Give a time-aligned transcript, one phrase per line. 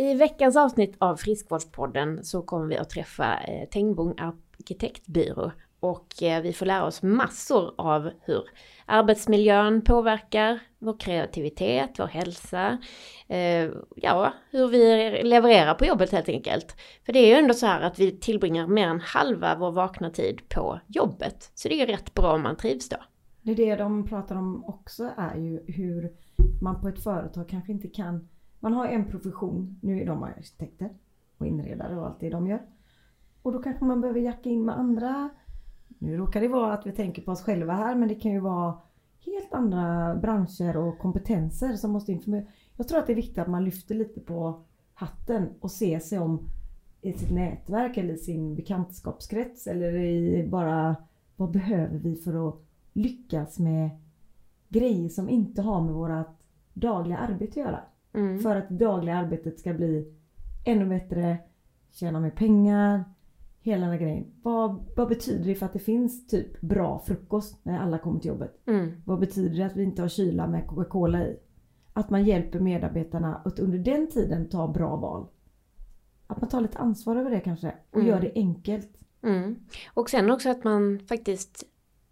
[0.00, 6.42] I veckans avsnitt av Friskvårdspodden så kommer vi att träffa eh, Tengbom arkitektbyrå och eh,
[6.42, 8.42] vi får lära oss massor av hur
[8.86, 12.78] arbetsmiljön påverkar vår kreativitet, vår hälsa,
[13.28, 16.76] eh, ja, hur vi levererar på jobbet helt enkelt.
[17.06, 20.10] För det är ju ändå så här att vi tillbringar mer än halva vår vakna
[20.10, 21.50] tid på jobbet.
[21.54, 22.96] Så det är ju rätt bra om man trivs då.
[23.42, 26.12] Det är det de pratar om också är ju hur
[26.62, 28.28] man på ett företag kanske inte kan
[28.60, 30.90] man har en profession, nu är de arkitekter
[31.38, 32.62] och inredare och allt det de gör.
[33.42, 35.30] Och då kanske man behöver jacka in med andra.
[35.98, 38.40] Nu råkar det vara att vi tänker på oss själva här men det kan ju
[38.40, 38.78] vara
[39.24, 42.44] helt andra branscher och kompetenser som måste informera.
[42.76, 46.18] Jag tror att det är viktigt att man lyfter lite på hatten och ser sig
[46.18, 46.48] om
[47.00, 50.96] i sitt nätverk eller i sin bekantskapskrets eller i bara
[51.36, 53.90] vad behöver vi för att lyckas med
[54.68, 56.26] grejer som inte har med vårt
[56.72, 57.80] dagliga arbete att göra.
[58.12, 58.38] Mm.
[58.38, 60.14] För att dagliga arbetet ska bli
[60.64, 61.38] ännu bättre,
[61.90, 63.04] tjäna mer pengar,
[63.60, 64.26] hela den här grejen.
[64.42, 68.28] Vad, vad betyder det för att det finns typ bra frukost när alla kommer till
[68.28, 68.60] jobbet?
[68.66, 69.02] Mm.
[69.04, 71.38] Vad betyder det att vi inte har kyla med Coca-Cola i?
[71.92, 75.26] Att man hjälper medarbetarna att under den tiden ta bra val.
[76.26, 78.08] Att man tar lite ansvar över det kanske och mm.
[78.08, 78.98] gör det enkelt.
[79.22, 79.56] Mm.
[79.94, 81.64] Och sen också att man faktiskt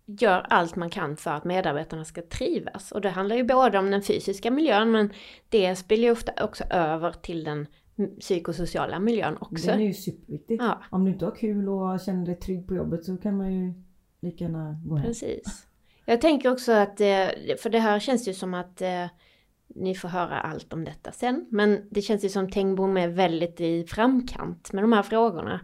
[0.08, 2.92] gör allt man kan för att medarbetarna ska trivas.
[2.92, 5.12] Och det handlar ju både om den fysiska miljön men
[5.48, 7.66] det spelar ju ofta också över till den
[8.20, 9.66] psykosociala miljön också.
[9.66, 10.60] Den är ju superviktig.
[10.60, 10.82] Ja.
[10.90, 13.74] Om du inte har kul och känner dig trygg på jobbet så kan man ju
[14.20, 15.06] lika gärna gå hem.
[15.06, 15.66] Precis.
[16.04, 17.26] Jag tänker också att, eh,
[17.58, 19.06] för det här känns ju som att eh,
[19.74, 21.46] ni får höra allt om detta sen.
[21.50, 25.60] Men det känns ju som Tengbom är väldigt i framkant med de här frågorna.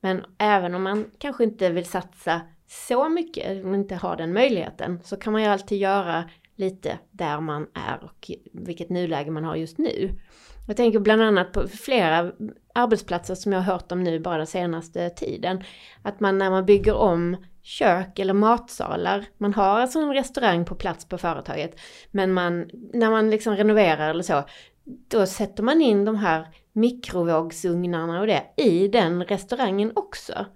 [0.00, 4.32] Men även om man kanske inte vill satsa så mycket, om man inte har den
[4.32, 6.24] möjligheten, så kan man ju alltid göra
[6.56, 10.18] lite där man är och vilket nuläge man har just nu.
[10.66, 12.32] Jag tänker bland annat på flera
[12.74, 15.64] arbetsplatser som jag har hört om nu bara den senaste tiden.
[16.02, 20.74] Att man när man bygger om kök eller matsalar, man har alltså en restaurang på
[20.74, 21.80] plats på företaget,
[22.10, 24.44] men man, när man liksom renoverar eller så,
[24.84, 30.46] då sätter man in de här mikrovågsugnarna och det i den restaurangen också.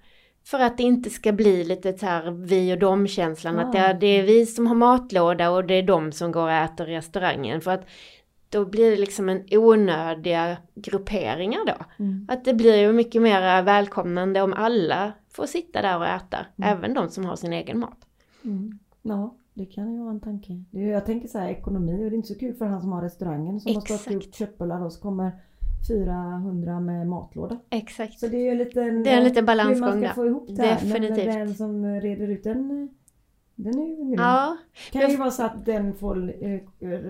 [0.44, 3.60] För att det inte ska bli lite så här vi och dem känslan, ja.
[3.62, 6.42] att det är, det är vi som har matlåda och det är de som går
[6.42, 7.60] och äter i restaurangen.
[7.60, 7.86] För att
[8.48, 12.04] då blir det liksom en onödiga grupperingar då.
[12.04, 12.26] Mm.
[12.28, 16.78] Att det blir ju mycket mer välkomnande om alla får sitta där och äta, mm.
[16.78, 17.98] även de som har sin egen mat.
[18.44, 18.78] Mm.
[19.02, 20.64] Ja, det kan ju vara en tanke.
[20.70, 23.02] Jag tänker så här ekonomi och det är inte så kul för han som har
[23.02, 23.90] restaurangen som Exakt.
[23.90, 25.32] har stått och gjort köttbullar och så kommer
[25.88, 27.58] 400 med matlåda.
[27.70, 28.18] Exakt.
[28.18, 30.26] Så det är ju en liten, det är en liten balansgång hur man ska få
[30.26, 30.80] ihop det här.
[30.80, 31.26] Definitivt.
[31.26, 32.88] Men den som reder ut den
[33.54, 34.14] den är ju grym.
[34.18, 34.56] Ja.
[34.92, 36.60] Kan ju vara så att den får, eh,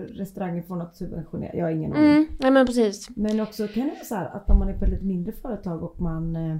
[0.09, 1.55] restaurangen får något subventionerat.
[1.55, 2.11] Jag har ingen aning.
[2.11, 3.09] Mm, nej men precis.
[3.15, 5.33] Men också kan det vara så här att om man är på ett lite mindre
[5.33, 6.57] företag och man eh,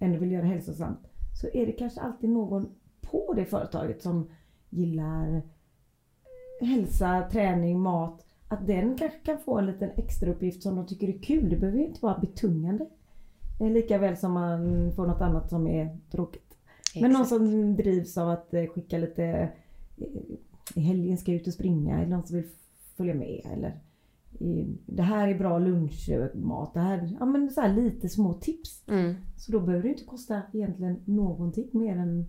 [0.00, 1.00] ändå vill göra hälsosamt.
[1.40, 2.68] Så är det kanske alltid någon
[3.00, 4.30] på det företaget som
[4.70, 5.42] gillar
[6.60, 8.26] hälsa, träning, mat.
[8.54, 11.48] Att den kanske kan få en liten extra uppgift som de tycker är kul.
[11.48, 12.86] Det behöver ju inte vara betungande.
[13.60, 16.56] Lika väl som man får något annat som är tråkigt.
[17.00, 20.06] Men någon som drivs av att eh, skicka lite eh,
[20.74, 22.48] i helgen ska jag ut och springa eller någon som vill
[22.96, 23.80] följa med eller
[24.86, 26.74] det här är bra lunchmat.
[26.74, 28.82] Det här, ja men så här lite små tips.
[28.88, 29.14] Mm.
[29.36, 32.26] Så då behöver det inte kosta egentligen någonting mer än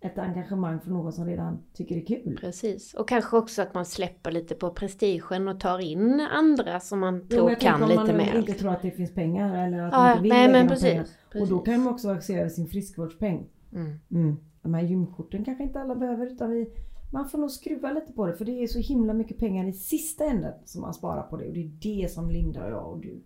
[0.00, 2.38] ett engagemang för någon som redan tycker det är kul.
[2.40, 7.00] Precis, och kanske också att man släpper lite på prestigen och tar in andra som
[7.00, 8.12] man tror jo, kan lite mer.
[8.12, 10.52] Om man inte tror att det finns pengar eller att ja, man inte vill nej,
[10.52, 11.06] men precis, pengar.
[11.30, 11.42] Precis.
[11.42, 13.46] Och då kan man också se över sin friskvårdspeng.
[13.72, 13.98] Mm.
[14.10, 14.36] Mm.
[14.62, 16.70] De här gymkorten kanske inte alla behöver utan vi,
[17.12, 19.72] man får nog skruva lite på det för det är så himla mycket pengar i
[19.72, 22.92] sista änden som man sparar på det och det är det som Linda och jag
[22.92, 23.24] och du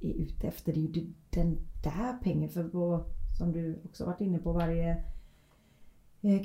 [0.00, 0.72] är ute efter.
[0.72, 3.04] Det är ju den där pengen för på,
[3.38, 5.04] som du också varit inne på varje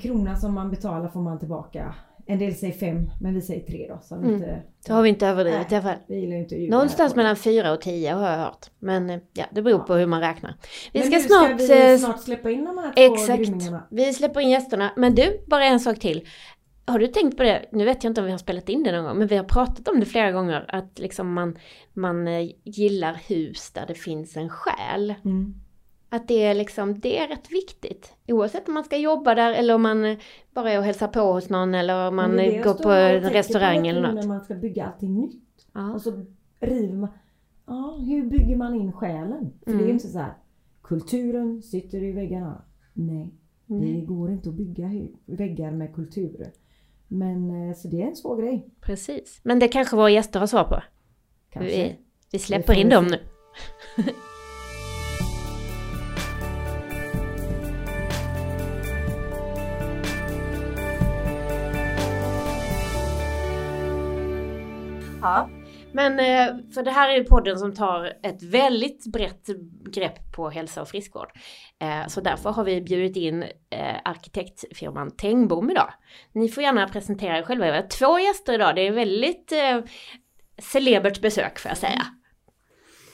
[0.02, 1.94] krona som man betalar får man tillbaka
[2.28, 3.98] en del säger fem, men vi säger tre då.
[4.02, 4.34] Så mm.
[4.34, 5.98] inte, då har vi inte överdrivit i alla fall.
[6.06, 8.70] Vi gillar inte Någonstans mellan fyra och tio har jag hört.
[8.78, 9.84] Men eh, ja, det beror ja.
[9.84, 10.54] på hur man räknar.
[10.92, 13.72] Vi men ska, snart, ska vi eh, snart släppa in de här två Exakt.
[13.90, 14.92] Vi släpper in gästerna.
[14.96, 16.28] Men du, bara en sak till.
[16.84, 17.68] Har du tänkt på det?
[17.72, 19.44] Nu vet jag inte om vi har spelat in det någon gång, men vi har
[19.44, 20.64] pratat om det flera gånger.
[20.68, 21.58] Att liksom man,
[21.92, 25.14] man eh, gillar hus där det finns en själ.
[25.24, 25.54] Mm.
[26.08, 28.14] Att det är liksom, det är rätt viktigt.
[28.28, 30.16] Oavsett om man ska jobba där eller om man
[30.54, 34.02] bara är och hälsar på hos någon eller om man går på en restaurang eller
[34.02, 34.14] något.
[34.14, 35.66] när man ska bygga allting nytt.
[35.72, 35.92] Ja.
[35.92, 36.24] Och så
[36.60, 37.08] river man.
[37.66, 39.52] Ja, hur bygger man in själen?
[39.64, 39.78] För mm.
[39.78, 39.90] det är mm.
[39.90, 40.34] inte så här.
[40.82, 42.64] Kulturen sitter i väggarna.
[42.92, 43.34] Nej,
[43.70, 43.80] mm.
[43.94, 44.90] det går inte att bygga
[45.26, 46.52] väggar med kultur.
[47.08, 48.68] Men eh, så det är en svår grej.
[48.80, 49.40] Precis.
[49.42, 50.82] Men det kanske våra gäster har svar på.
[51.50, 51.76] Kanske.
[51.76, 51.96] Vi,
[52.32, 53.18] vi släpper in dem nu.
[65.22, 65.48] Ja,
[65.92, 69.46] men eh, för det här är podden som tar ett väldigt brett
[69.90, 71.32] grepp på hälsa och friskvård.
[71.78, 75.92] Eh, så därför har vi bjudit in eh, arkitektfirman Tengbom idag.
[76.32, 77.66] Ni får gärna presentera er själva.
[77.66, 78.74] Vi har två gäster idag.
[78.74, 79.52] Det är väldigt
[80.58, 81.92] celebert besök får jag säga.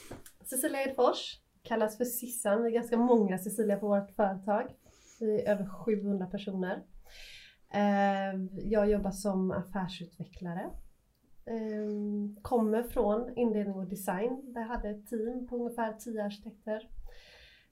[0.09, 0.19] Mm.
[0.45, 2.63] Cecilia Edfors kallas för Sissan.
[2.63, 4.63] Vi är ganska många Cecilia på vårt företag.
[5.19, 6.83] Vi är över 700 personer.
[8.63, 10.69] Jag jobbar som affärsutvecklare
[11.45, 14.53] Ehm, kommer från inredning och design.
[14.53, 16.89] Där jag hade ett team på ungefär 10 arkitekter.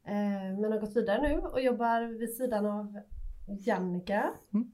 [0.08, 3.00] Ehm, men har gått vidare nu och jobbar vid sidan av
[3.60, 4.30] Jannica.
[4.54, 4.72] Mm.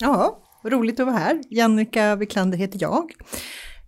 [0.00, 1.40] Ja, roligt att vara här.
[1.50, 3.12] Jannica Wiklander heter jag.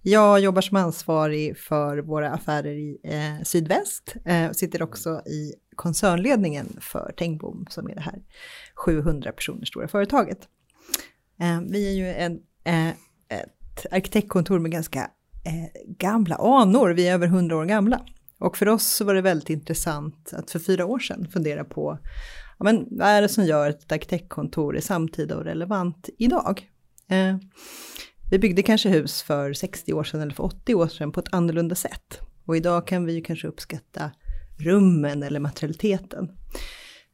[0.02, 5.54] Jag jobbar som ansvarig för våra affärer i eh, Sydväst eh, och sitter också i
[5.76, 8.22] koncernledningen för Tengbom som är det här
[8.74, 10.48] 700 personer stora företaget.
[11.40, 12.94] Eh, vi är ju en, eh,
[13.90, 15.00] arkitektkontor med ganska
[15.44, 18.00] eh, gamla anor, vi är över hundra år gamla.
[18.38, 21.98] Och för oss så var det väldigt intressant att för fyra år sedan fundera på
[22.58, 26.70] ja, men vad är det som gör att ett arkitektkontor är samtida och relevant idag?
[27.10, 27.36] Eh,
[28.30, 31.34] vi byggde kanske hus för 60 år sedan eller för 80 år sedan på ett
[31.34, 32.20] annorlunda sätt.
[32.44, 34.10] Och idag kan vi ju kanske uppskatta
[34.58, 36.30] rummen eller materialiteten.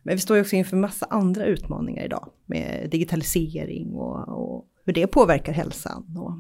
[0.03, 4.93] Men vi står ju också inför massa andra utmaningar idag med digitalisering och, och hur
[4.93, 6.33] det påverkar hälsan och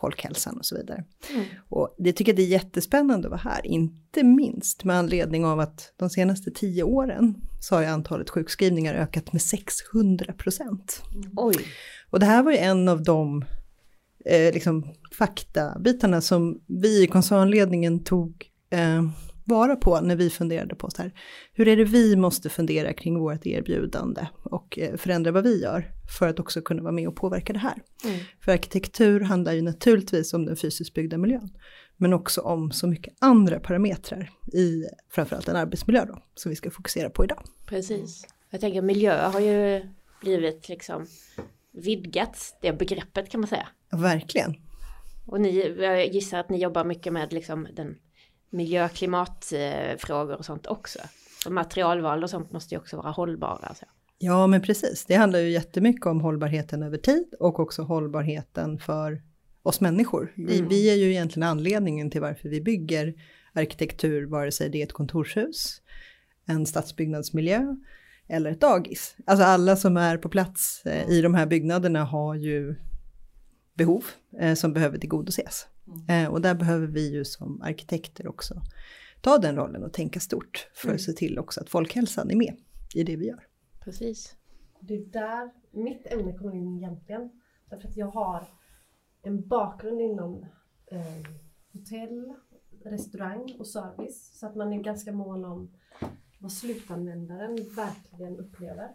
[0.00, 1.04] folkhälsan och så vidare.
[1.30, 1.44] Mm.
[1.68, 5.60] Och det tycker jag det är jättespännande att vara här, inte minst med anledning av
[5.60, 11.02] att de senaste tio åren så har ju antalet sjukskrivningar ökat med 600 procent.
[11.14, 11.54] Mm.
[12.10, 13.44] Och det här var ju en av de
[14.24, 19.02] eh, liksom, faktabitarna som vi i koncernledningen tog eh,
[19.46, 21.12] vara på när vi funderade på så här,
[21.52, 25.92] hur är det vi måste fundera kring vårt erbjudande och eh, förändra vad vi gör
[26.18, 27.82] för att också kunna vara med och påverka det här.
[28.04, 28.18] Mm.
[28.40, 31.48] För arkitektur handlar ju naturligtvis om den fysiskt byggda miljön,
[31.96, 36.70] men också om så mycket andra parametrar i framförallt en arbetsmiljö då, som vi ska
[36.70, 37.42] fokusera på idag.
[37.66, 38.26] Precis.
[38.50, 39.82] Jag tänker miljö har ju
[40.20, 41.06] blivit liksom
[41.72, 43.68] vidgats, det begreppet kan man säga.
[43.92, 44.54] Verkligen.
[45.26, 47.96] Och ni, jag gissar att ni jobbar mycket med liksom den
[48.50, 50.98] miljö klimatfrågor och sånt också.
[51.46, 53.74] Och materialval och sånt måste ju också vara hållbara.
[53.74, 53.86] Så.
[54.18, 55.04] Ja, men precis.
[55.04, 59.22] Det handlar ju jättemycket om hållbarheten över tid och också hållbarheten för
[59.62, 60.32] oss människor.
[60.36, 60.68] Mm.
[60.68, 63.14] Vi är ju egentligen anledningen till varför vi bygger
[63.52, 65.82] arkitektur, vare sig det är ett kontorshus,
[66.46, 67.76] en stadsbyggnadsmiljö
[68.28, 69.16] eller ett dagis.
[69.26, 72.74] Alltså alla som är på plats eh, i de här byggnaderna har ju
[73.74, 74.04] behov
[74.40, 75.66] eh, som behöver tillgodoses.
[75.86, 76.24] Mm.
[76.24, 78.62] Eh, och där behöver vi ju som arkitekter också
[79.20, 80.94] ta den rollen och tänka stort för mm.
[80.94, 82.56] att se till också att folkhälsan är med
[82.94, 83.46] i det vi gör.
[83.80, 84.36] Precis.
[84.80, 87.30] Det är där mitt ämne kommer in egentligen.
[87.70, 88.48] Därför att jag har
[89.22, 90.46] en bakgrund inom
[90.86, 91.30] eh,
[91.72, 92.34] hotell,
[92.84, 94.38] restaurang och service.
[94.38, 95.70] Så att man är ganska mån om
[96.38, 98.90] vad slutanvändaren verkligen upplever.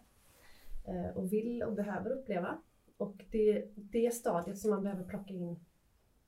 [0.88, 2.58] Eh, och vill och behöver uppleva.
[2.98, 5.66] Och det är det stadiet som man behöver plocka in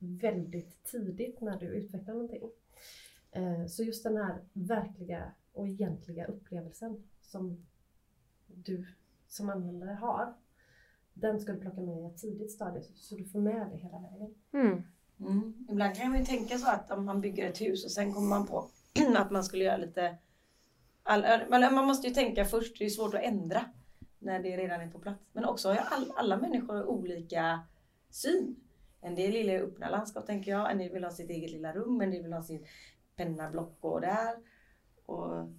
[0.03, 2.49] väldigt tidigt när du utvecklar någonting.
[3.31, 7.65] Eh, så just den här verkliga och egentliga upplevelsen som
[8.47, 8.85] du
[9.27, 10.33] som användare har,
[11.13, 13.99] den ska du plocka med i ett tidigt stadie så du får med det hela
[13.99, 14.35] vägen.
[14.53, 14.83] Mm.
[15.19, 15.67] Mm.
[15.69, 18.29] Ibland kan man ju tänka så att om man bygger ett hus och sen kommer
[18.29, 18.69] man på
[19.15, 20.17] att man skulle göra lite...
[21.03, 23.65] All, man måste ju tänka först, det är svårt att ändra
[24.19, 25.19] när det redan är på plats.
[25.31, 27.59] Men också har all, alla människor olika
[28.09, 28.55] syn.
[29.03, 32.01] En del gillar öppna landskap tänker jag, en del vill ha sitt eget lilla rum,
[32.01, 32.65] en del vill ha sin
[33.15, 34.35] penna, block och där.
[35.05, 35.49] Och,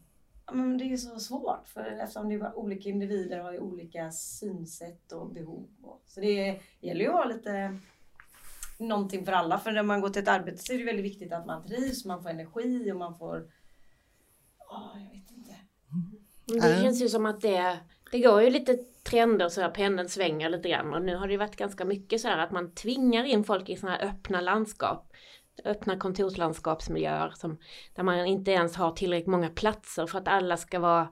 [0.47, 4.11] ja, men det är så svårt för eftersom det är olika individer har ju olika
[4.11, 5.69] synsätt och behov.
[5.83, 7.79] Och, så det gäller ju att ha lite
[8.79, 9.59] någonting för alla.
[9.59, 12.05] För när man går till ett arbete så är det väldigt viktigt att man trivs,
[12.05, 13.37] man får energi och man får...
[14.59, 15.55] Oh, jag vet inte.
[15.93, 16.61] Mm.
[16.61, 17.79] Det känns ju som att det,
[18.14, 21.37] det går ju lite trender så här, pendeln svänger lite grann och nu har det
[21.37, 25.12] varit ganska mycket så här att man tvingar in folk i sådana här öppna landskap.
[25.64, 27.59] Öppna kontorslandskapsmiljöer som,
[27.94, 31.09] där man inte ens har tillräckligt många platser för att alla ska vara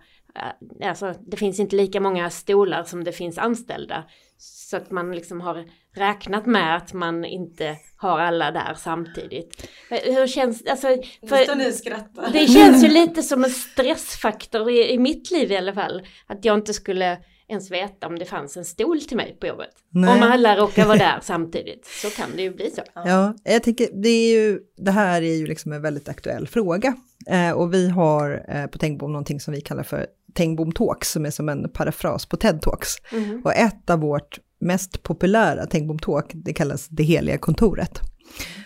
[0.85, 4.05] Alltså, det finns inte lika många stolar som det finns anställda.
[4.37, 9.69] Så att man liksom har räknat med att man inte har alla där samtidigt.
[9.91, 10.89] Hur känns alltså,
[11.29, 12.33] för.
[12.33, 16.07] Det känns ju lite som en stressfaktor i, i mitt liv i alla fall.
[16.27, 19.71] Att jag inte skulle ens veta om det fanns en stol till mig på jobbet.
[19.91, 20.11] Nej.
[20.11, 22.83] Om alla råkar vara där samtidigt så kan det ju bli så.
[22.95, 26.95] Ja, jag tänker det, är ju, det här är ju liksom en väldigt aktuell fråga
[27.27, 31.27] Eh, och vi har eh, på Tengbom någonting som vi kallar för Tengbom Talks, som
[31.27, 32.89] är som en parafras på TED Talks.
[33.13, 33.43] Mm.
[33.45, 38.01] Och ett av vårt mest populära Tengbom Talk, det kallas Det heliga kontoret.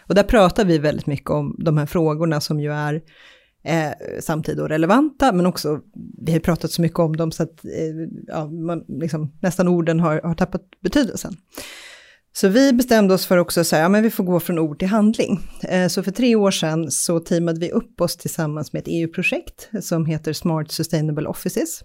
[0.08, 3.02] Och där pratar vi väldigt mycket om de här frågorna som ju är
[3.64, 5.80] eh, samtida och relevanta, men också,
[6.26, 7.70] vi har pratat så mycket om dem så att eh,
[8.26, 11.36] ja, man, liksom, nästan orden har, har tappat betydelsen.
[12.36, 14.78] Så vi bestämde oss för också att säga, ja men vi får gå från ord
[14.78, 15.40] till handling.
[15.68, 19.70] Eh, så för tre år sedan så teamade vi upp oss tillsammans med ett EU-projekt
[19.80, 21.84] som heter Smart Sustainable Offices.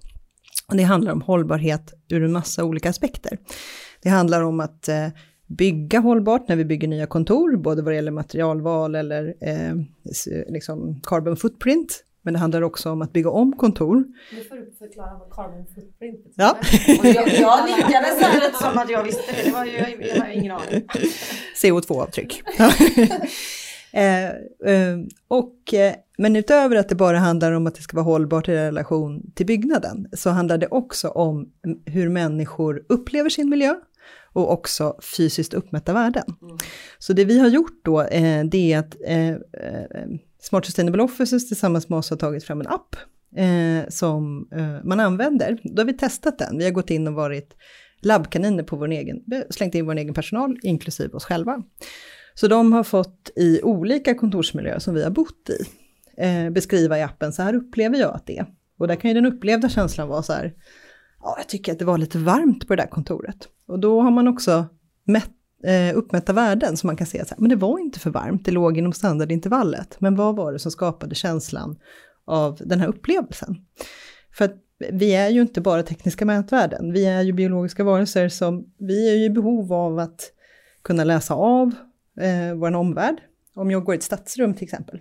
[0.68, 3.38] Och det handlar om hållbarhet ur en massa olika aspekter.
[4.02, 5.08] Det handlar om att eh,
[5.48, 9.76] bygga hållbart när vi bygger nya kontor, både vad det gäller materialval eller eh,
[10.48, 12.04] liksom carbon footprint.
[12.22, 14.04] Men det handlar också om att bygga om kontor.
[14.32, 16.32] Nu får du förklara vad carbon footprint är.
[16.36, 16.58] Ja.
[17.00, 19.44] Och jag, jag nickade så här som att jag visste det.
[19.44, 20.88] Det var ju, jag, jag har ingen aning.
[21.64, 22.44] CO2-avtryck.
[23.92, 28.06] eh, eh, och, eh, men utöver att det bara handlar om att det ska vara
[28.06, 31.52] hållbart i relation till byggnaden, så handlar det också om
[31.86, 33.76] hur människor upplever sin miljö
[34.34, 36.24] och också fysiskt uppmätta värden.
[37.00, 39.36] Så det vi har gjort då, eh, det är att eh,
[40.42, 42.96] Smart Sustainable Offices tillsammans med oss har tagit fram en app
[43.36, 45.60] eh, som eh, man använder.
[45.64, 46.58] Då har vi testat den.
[46.58, 47.56] Vi har gått in och varit
[48.02, 51.64] labbkaniner på vår egen, slängt in vår egen personal, inklusive oss själva.
[52.34, 55.66] Så de har fått i olika kontorsmiljöer som vi har bott i,
[56.24, 58.46] eh, beskriva i appen, så här upplever jag att det är.
[58.78, 60.54] Och där kan ju den upplevda känslan vara så här,
[61.22, 63.48] ja, jag tycker att det var lite varmt på det där kontoret.
[63.68, 64.66] Och då har man också
[65.04, 65.32] mätt,
[65.64, 68.46] eh, uppmätta värden som man kan se, så här, men det var inte för varmt,
[68.46, 69.96] det låg inom standardintervallet.
[70.00, 71.80] Men vad var det som skapade känslan
[72.26, 73.56] av den här upplevelsen?
[74.34, 74.56] För att
[74.92, 79.16] vi är ju inte bara tekniska mätvärden, vi är ju biologiska varelser som, vi är
[79.16, 80.32] ju i behov av att
[80.82, 81.72] kunna läsa av
[82.20, 83.22] eh, vår omvärld.
[83.56, 85.00] Om jag går i ett stadsrum till exempel,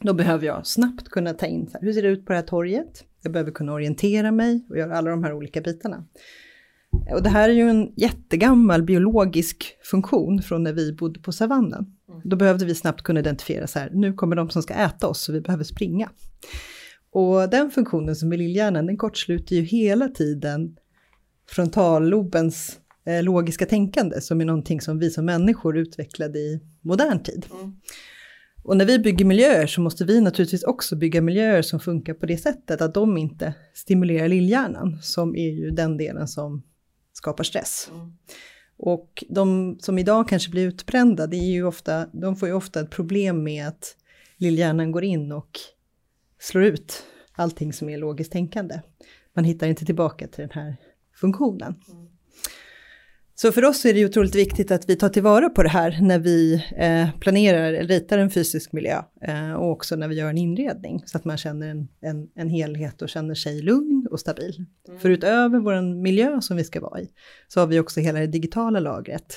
[0.00, 2.38] då behöver jag snabbt kunna ta in, så här, hur ser det ut på det
[2.38, 3.04] här torget?
[3.22, 6.04] Jag behöver kunna orientera mig och göra alla de här olika bitarna.
[7.14, 11.86] Och det här är ju en jättegammal biologisk funktion från när vi bodde på savannen.
[12.24, 15.20] Då behövde vi snabbt kunna identifiera så här, nu kommer de som ska äta oss
[15.20, 16.10] så vi behöver springa.
[17.10, 20.76] Och den funktionen som är lillhjärnan, den kortsluter ju hela tiden
[21.50, 27.46] frontallobens eh, logiska tänkande, som är någonting som vi som människor utvecklade i modern tid.
[28.62, 32.26] Och när vi bygger miljöer så måste vi naturligtvis också bygga miljöer som funkar på
[32.26, 36.62] det sättet att de inte stimulerar lillhjärnan, som är ju den delen som
[37.16, 37.90] skapar stress.
[38.76, 42.80] Och de som idag kanske blir utbrända, det är ju ofta, de får ju ofta
[42.80, 43.96] ett problem med att
[44.36, 45.50] lillhjärnan går in och
[46.38, 48.80] slår ut allting som är logiskt tänkande.
[49.34, 50.76] Man hittar inte tillbaka till den här
[51.14, 51.74] funktionen.
[53.38, 56.18] Så för oss är det otroligt viktigt att vi tar tillvara på det här när
[56.18, 60.38] vi eh, planerar eller ritar en fysisk miljö eh, och också när vi gör en
[60.38, 64.64] inredning så att man känner en, en, en helhet och känner sig lugn och stabil.
[64.98, 67.10] För utöver vår miljö som vi ska vara i
[67.48, 69.36] så har vi också hela det digitala lagret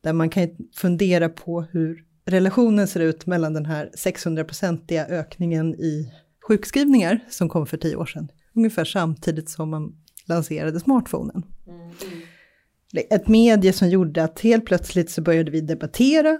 [0.00, 6.12] där man kan fundera på hur relationen ser ut mellan den här 600-procentiga ökningen i
[6.48, 11.42] sjukskrivningar som kom för tio år sedan, ungefär samtidigt som man lanserade smartphonen
[12.94, 16.38] ett medie som gjorde att helt plötsligt så började vi debattera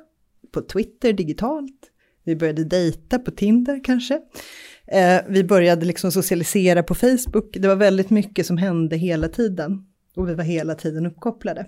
[0.52, 1.90] på Twitter digitalt.
[2.25, 4.21] Vi började dejta på Tinder kanske.
[4.87, 7.52] Eh, vi började liksom socialisera på Facebook.
[7.52, 9.87] Det var väldigt mycket som hände hela tiden.
[10.16, 11.66] Och vi var hela tiden uppkopplade.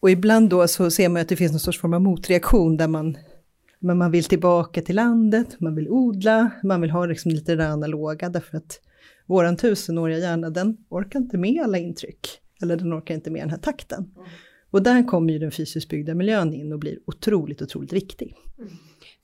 [0.00, 2.88] Och ibland då så ser man att det finns någon sorts form av motreaktion där
[2.88, 3.18] man,
[3.78, 7.62] men man vill tillbaka till landet, man vill odla, man vill ha liksom lite det
[7.62, 8.80] där analoga därför att
[9.26, 12.40] våran tusenåriga hjärna den orkar inte med alla intryck.
[12.62, 14.14] Eller den orkar inte med den här takten.
[14.70, 18.36] Och där kommer ju den fysiskt byggda miljön in och blir otroligt, otroligt viktig.
[18.58, 18.70] Mm.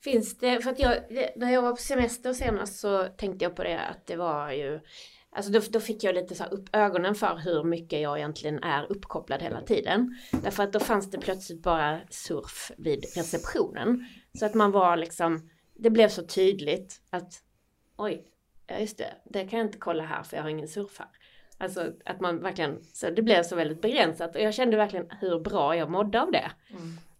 [0.03, 0.97] Finns det, för att jag,
[1.35, 4.79] när jag var på semester senast så tänkte jag på det att det var ju
[5.35, 8.63] Alltså då, då fick jag lite så här upp ögonen för hur mycket jag egentligen
[8.63, 10.17] är uppkopplad hela tiden.
[10.43, 14.05] Därför att då fanns det plötsligt bara surf vid receptionen.
[14.39, 17.33] Så att man var liksom, det blev så tydligt att
[17.95, 18.27] oj,
[18.67, 21.07] ja just det, det kan jag inte kolla här för jag har ingen surf här.
[21.57, 25.39] Alltså att man verkligen, så det blev så väldigt begränsat och jag kände verkligen hur
[25.39, 26.51] bra jag mådde av det.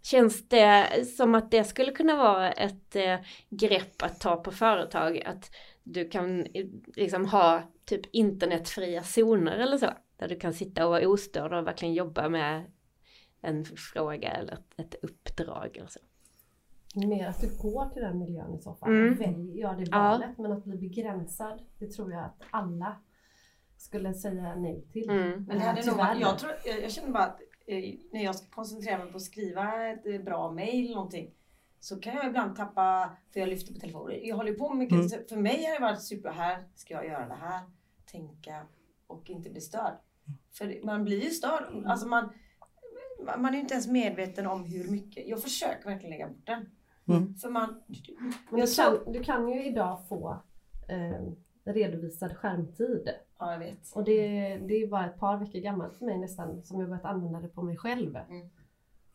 [0.01, 0.87] Känns det
[1.17, 3.15] som att det skulle kunna vara ett eh,
[3.49, 5.21] grepp att ta på företag?
[5.25, 5.51] Att
[5.83, 6.65] du kan eh,
[6.95, 9.89] liksom ha typ internetfria zoner eller så?
[10.17, 12.63] Där du kan sitta och vara ostörd och verkligen jobba med
[13.41, 15.99] en fråga eller ett, ett uppdrag eller så.
[17.07, 18.89] Mer att du går till den miljön i så fall.
[18.89, 19.15] Mm.
[19.15, 19.97] Välj, ja, det är Ja.
[19.97, 20.37] valet.
[20.37, 22.95] Men att bli begränsad, det tror jag att alla
[23.85, 25.09] skulle säga nej till.
[25.09, 25.45] Mm.
[25.47, 28.47] Men det hade nog jag, tror, jag, jag känner bara att eh, när jag ska
[28.49, 31.33] koncentrera mig på att skriva ett eh, bra mail eller någonting
[31.79, 34.19] så kan jag ibland tappa, för jag lyfter på telefonen.
[34.23, 35.13] Jag håller på mycket.
[35.13, 35.27] Mm.
[35.29, 37.61] För mig har det varit super, här ska jag göra det här,
[38.05, 38.61] tänka
[39.07, 39.93] och inte bli störd.
[40.51, 41.85] För man blir ju störd.
[41.85, 42.29] Alltså man,
[43.37, 45.27] man är ju inte ens medveten om hur mycket.
[45.27, 46.69] Jag försöker verkligen lägga bort den.
[47.07, 47.35] Mm.
[47.35, 47.83] För man...
[48.49, 50.43] Men du, kan, du kan ju idag få
[50.89, 51.33] eh,
[51.73, 53.09] redovisad skärmtid.
[53.39, 53.91] Ja, jag vet.
[53.93, 54.21] Och det,
[54.67, 57.47] det är bara ett par veckor gammalt för mig nästan som jag börjat använda det
[57.47, 58.15] på mig själv.
[58.15, 58.49] Mm.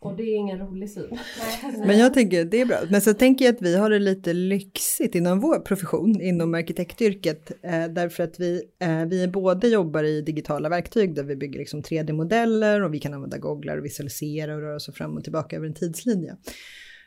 [0.03, 1.19] Och det är ingen rolig syn.
[1.87, 2.79] Men jag tänker, det är bra.
[2.91, 7.51] Men så tänker jag att vi har det lite lyxigt inom vår profession, inom arkitektyrket,
[7.63, 11.83] eh, därför att vi, eh, vi både jobbar i digitala verktyg där vi bygger liksom
[11.83, 15.67] 3D-modeller och vi kan använda googlar och visualisera och röra oss fram och tillbaka över
[15.67, 16.37] en tidslinje.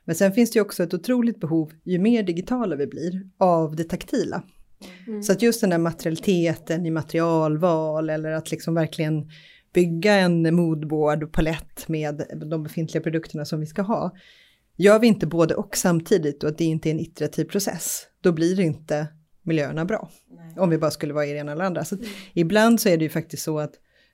[0.05, 3.75] Men sen finns det ju också ett otroligt behov, ju mer digitala vi blir, av
[3.75, 4.43] det taktila.
[5.07, 5.23] Mm.
[5.23, 9.29] Så att just den där materialiteten i materialval eller att liksom verkligen
[9.73, 14.11] bygga en moodboard och palett med de befintliga produkterna som vi ska ha.
[14.77, 18.31] Gör vi inte både och samtidigt och att det inte är en iterativ process, då
[18.31, 19.07] blir inte
[19.43, 20.09] miljöerna bra.
[20.29, 20.53] Nej.
[20.57, 21.85] Om vi bara skulle vara i det ena eller andra.
[21.85, 22.01] Så att
[22.33, 23.73] ibland så är det ju faktiskt så att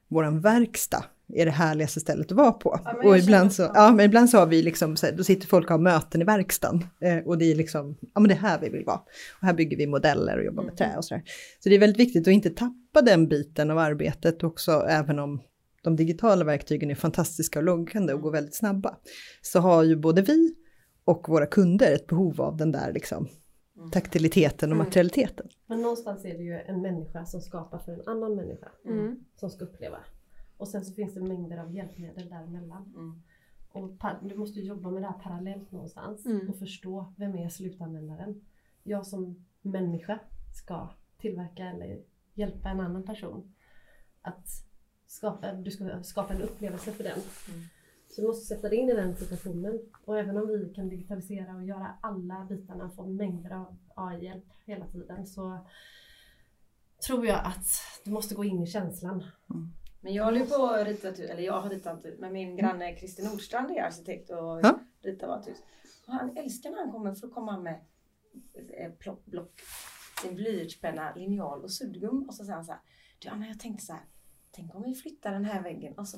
[0.10, 2.80] våran verkstad är det härligaste stället att vara på.
[2.86, 5.48] Ja, och ibland så, ja, men ibland så har vi liksom, så här, då sitter
[5.48, 6.84] folk och har möten i verkstaden.
[7.02, 8.98] Eh, och det är liksom, ja men det är här vi vill vara.
[9.42, 11.24] Och här bygger vi modeller och jobbar med trä och sådär.
[11.64, 15.42] Så det är väldigt viktigt att inte tappa den biten av arbetet också, även om
[15.84, 18.96] de digitala verktygen är fantastiska och loggande och går väldigt snabba.
[19.42, 20.56] Så har ju både vi
[21.06, 23.28] och våra kunder ett behov av den där liksom
[23.92, 24.86] taktiliteten och Mm.
[24.86, 25.48] materialiteten.
[25.68, 29.16] Men någonstans är det ju en människa som skapar för en annan människa Mm.
[29.40, 29.98] som ska uppleva.
[30.60, 32.94] Och sen så finns det mängder av hjälpmedel däremellan.
[32.96, 33.22] Mm.
[33.72, 36.50] Och du måste jobba med det här parallellt någonstans Mm.
[36.50, 38.42] och förstå vem är slutanvändaren.
[38.84, 40.20] Jag som människa
[40.54, 42.02] ska tillverka eller
[42.34, 43.54] hjälpa en annan person
[44.22, 44.48] att
[45.08, 47.20] skapa, du ska skapa en upplevelse för den.
[47.50, 47.62] Mm.
[48.10, 49.80] Så du måste sätta dig in i den situationen.
[50.06, 54.46] Och även om vi kan digitalisera och göra alla bitarna och få mängder av AI-hjälp
[54.66, 55.66] hela tiden så
[57.08, 57.68] tror jag att
[58.06, 59.24] du måste gå in i känslan.
[60.02, 62.56] Men jag håller ju på att rita, ett- eller jag har ritat ut, men min
[62.58, 64.80] granne Christer Nordstrand är arkitekt och Ja.
[65.02, 65.58] ritar vårt hus.
[66.08, 67.80] Och han älskar när han kommer för att komma med
[68.78, 69.52] eh, plock, block,
[70.22, 72.24] sin blyertspenna, linjal och suddgum.
[72.28, 72.82] Och så säger han så här,
[73.20, 74.02] du Anna jag tänkte så här,
[74.52, 75.94] tänk om vi flyttar den här väggen.
[75.98, 76.18] Och, så,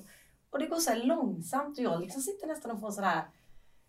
[0.49, 3.23] och det går så här långsamt och jag liksom sitter nästan och får sån här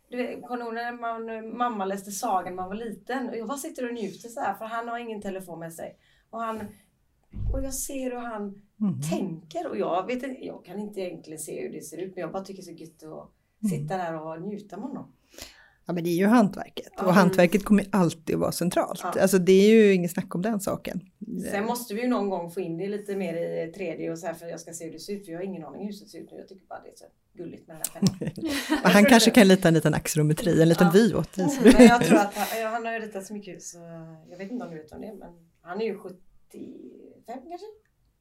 [0.09, 3.29] du vet, kommer när man, mamma läste sagan när man var liten?
[3.29, 5.99] Och jag bara sitter och njuter så här för han har ingen telefon med sig.
[6.31, 6.67] Och, han,
[7.53, 9.01] och jag ser hur han Mm.
[9.03, 12.21] tänker och jag vet inte, jag kan inte egentligen se hur det ser ut men
[12.23, 13.31] jag bara tycker det är så gött att
[13.65, 13.71] Mm.
[13.81, 15.13] sitta där och njuta med honom.
[15.87, 19.01] Ja men det är ju hantverket och hantverket kommer alltid att vara centralt.
[19.03, 19.21] Ja.
[19.23, 21.01] Alltså det är ju inget snack om den saken.
[21.51, 24.27] Sen måste vi ju någon gång få in det lite mer i 3D och så
[24.27, 25.87] här för jag ska se hur det ser ut för jag har ingen aning hur
[25.87, 26.39] huset ser ut nu.
[26.39, 28.01] Jag tycker bara det är så gulligt med den här
[28.33, 28.83] pennan.
[28.93, 30.93] Han kanske kan lita en liten axrometri, en liten Ja.
[30.95, 31.47] vy åt dig.
[31.79, 33.79] Men jag tror att han, han har ritat så mycket så
[34.31, 35.29] jag vet inte om du vet om det men
[35.63, 35.99] han är ju
[37.27, 37.67] 75 kanske?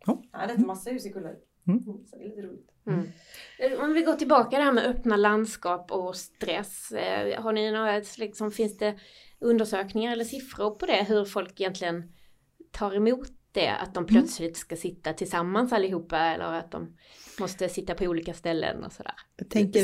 [0.06, 0.22] Ja.
[0.32, 1.40] Han har ritat massa hus i Kullaryd.
[1.68, 1.84] Mm.
[2.06, 2.70] Så det är lite roligt.
[2.88, 3.08] Mm.
[3.60, 6.92] Eh, Om vi går tillbaka det här med öppna landskap och stress.
[6.92, 9.00] eh, Har ni några, liksom, finns det
[9.40, 11.04] undersökningar eller siffror på det?
[11.08, 12.12] Hur folk egentligen
[12.72, 13.70] tar emot det?
[13.70, 16.98] Att de plötsligt ska sitta tillsammans allihopa eller att de
[17.40, 19.14] måste sitta på olika ställen och sådär.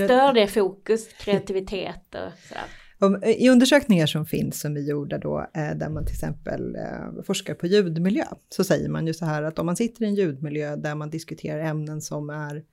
[0.05, 2.65] Stör det fokus, kreativitet och sådär?
[2.99, 7.23] Om, I undersökningar som finns som vi gjorde då, eh, där man till exempel eh,
[7.23, 10.15] forskar på ljudmiljö, så säger man ju så här att om man sitter i en
[10.15, 12.63] ljudmiljö där man diskuterar ämnen som är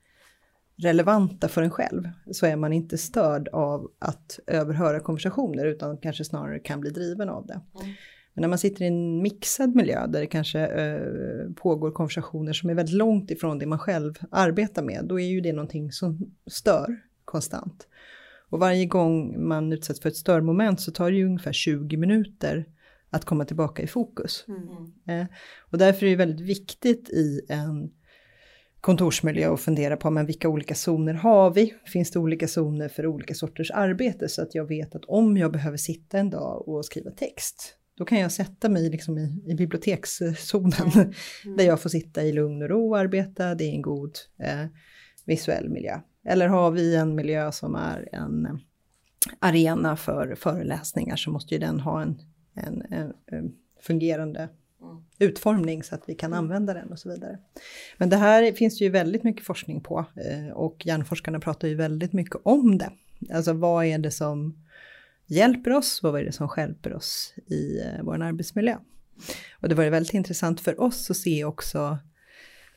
[0.76, 6.24] relevanta för en själv, så är man inte störd av att överhöra konversationer, utan kanske
[6.24, 7.60] snarare kan bli driven av det.
[7.80, 7.94] Mm.
[8.34, 12.70] Men när man sitter i en mixad miljö där det kanske eh, pågår konversationer som
[12.70, 16.34] är väldigt långt ifrån det man själv arbetar med, då är ju det någonting som
[16.46, 17.86] stör konstant.
[18.54, 22.66] Och varje gång man utsätts för ett störmoment så tar det ju ungefär 20 minuter
[23.10, 24.44] att komma tillbaka i fokus.
[24.48, 25.20] Mm.
[25.20, 25.26] Eh,
[25.70, 27.90] och därför är det väldigt viktigt i en
[28.80, 31.74] kontorsmiljö att fundera på men vilka olika zoner har vi?
[31.86, 35.52] Finns det olika zoner för olika sorters arbete så att jag vet att om jag
[35.52, 39.54] behöver sitta en dag och skriva text, då kan jag sätta mig liksom i, i
[39.54, 41.14] bibliotekszonen
[41.56, 44.66] där jag får sitta i lugn och ro och arbeta, det är en god eh,
[45.26, 46.00] visuell miljö.
[46.24, 48.54] Eller har vi en miljö som är en eh,
[49.38, 52.20] arena för föreläsningar så måste ju den ha en,
[52.54, 54.48] en, en, en fungerande
[54.84, 55.04] Mm.
[55.18, 57.38] utformning så att vi kan använda den och så vidare.
[57.98, 61.74] Men det här finns det ju väldigt mycket forskning på eh, och hjärnforskarna pratar ju
[61.74, 62.90] väldigt mycket om det.
[63.32, 64.64] Alltså vad är det som
[65.26, 68.76] hjälper oss, vad är det som hjälper oss i eh, vår arbetsmiljö?
[69.60, 71.98] Och det var ju väldigt intressant för oss att se också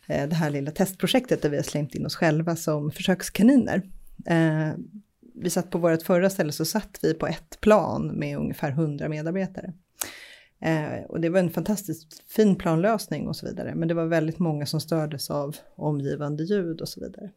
[0.08, 3.82] det här lilla testprojektet där vi har slängt in oss själva som försökskaniner.
[4.26, 4.72] Eh,
[5.36, 9.10] vi satt på vårt förra ställe så satt vi på ett plan med ungefär 100
[9.10, 9.74] medarbetare.
[10.60, 13.76] Eh, och det var en fantastiskt fin planlösning och så vidare.
[13.76, 17.32] Men det var väldigt många som stördes av omgivande ljud och så vidare.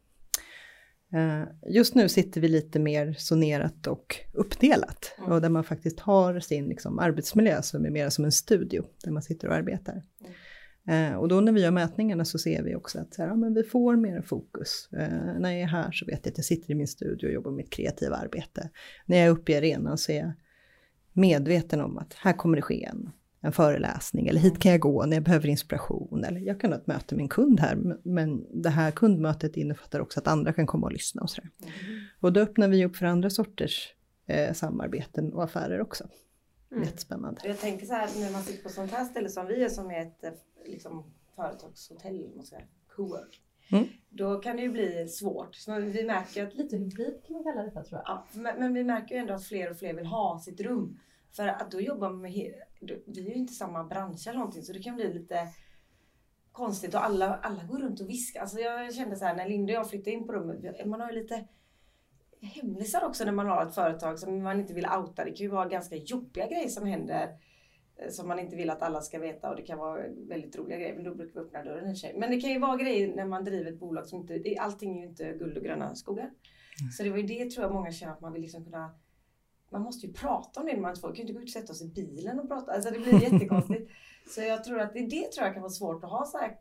[1.13, 5.33] Eh, just nu sitter vi lite mer sonerat och uppdelat mm.
[5.33, 9.11] och där man faktiskt har sin liksom, arbetsmiljö som är mer som en studio där
[9.11, 9.93] man sitter och arbetar.
[10.21, 10.33] Mm.
[10.91, 13.35] Eh, och då när vi gör mätningarna så ser vi också att så här, ja,
[13.35, 14.89] men vi får mer fokus.
[14.93, 17.33] Eh, när jag är här så vet jag att jag sitter i min studio och
[17.33, 18.71] jobbar med mitt kreativa arbete.
[19.07, 20.33] När jag är uppe i arenan så är jag
[21.13, 25.07] medveten om att här kommer det ske en en föreläsning eller hit kan jag gå
[25.07, 28.63] när jag behöver inspiration eller jag kan ha ett möte med en kund här men
[28.63, 31.51] det här kundmötet innefattar också att andra kan komma och lyssna och sådär.
[31.63, 32.01] Mm.
[32.21, 33.95] Och då öppnar vi upp för andra sorters
[34.27, 36.09] eh, samarbeten och affärer också.
[36.73, 36.85] Mm.
[36.85, 37.41] Jättespännande.
[37.45, 39.91] Jag tänker så här när man sitter på sånt här ställe som vi är som
[39.91, 40.31] är ett eh,
[40.65, 42.65] liksom, företagshotell, måste jag
[42.97, 43.41] co-work.
[43.73, 43.85] Mm.
[44.09, 45.55] Då kan det ju bli svårt.
[45.55, 48.09] Så vi märker att, lite hybrid kan man kalla detta tror jag.
[48.09, 50.99] Ja, men, men vi märker ju ändå att fler och fler vill ha sitt rum.
[51.33, 52.55] För att då jobbar man med,
[53.07, 55.49] vi är ju inte samma bransch eller någonting så det kan bli lite
[56.53, 58.41] konstigt och alla, alla går runt och viskar.
[58.41, 61.13] Alltså jag kände så här när Linda och jag flyttade in på rummet, man har
[61.13, 61.45] ju lite
[62.41, 65.25] hemlisar också när man har ett företag som man inte vill outa.
[65.25, 67.29] Det kan ju vara ganska jobbiga grejer som händer
[68.09, 70.95] som man inte vill att alla ska veta och det kan vara väldigt roliga grejer.
[70.95, 72.15] Men då brukar vi öppna dörren i sig.
[72.17, 75.03] Men det kan ju vara grejer när man driver ett bolag som inte, allting är
[75.03, 76.25] ju inte guld och gröna skogar.
[76.25, 76.93] Mm.
[76.93, 78.95] Så det var ju det tror jag många känner att man vill liksom kunna
[79.73, 81.09] man måste ju prata om det man får.
[81.09, 82.73] kan ju inte gå ut och sätta oss i bilen och prata.
[82.73, 83.91] Alltså det blir jättekonstigt.
[84.29, 86.59] så jag tror att det, det tror jag kan vara svårt att ha så här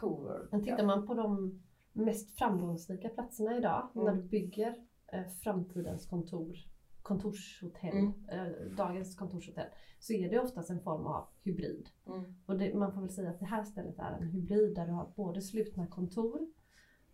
[0.00, 1.60] cool Men tittar man på de
[1.92, 4.06] mest framgångsrika platserna idag mm.
[4.06, 4.74] när du bygger
[5.12, 6.56] eh, framtidens kontor,
[7.02, 8.28] kontorshotell, mm.
[8.28, 11.88] eh, dagens kontorshotell, så är det oftast en form av hybrid.
[12.06, 12.34] Mm.
[12.46, 14.92] Och det, man får väl säga att det här stället är en hybrid där du
[14.92, 16.40] har både slutna kontor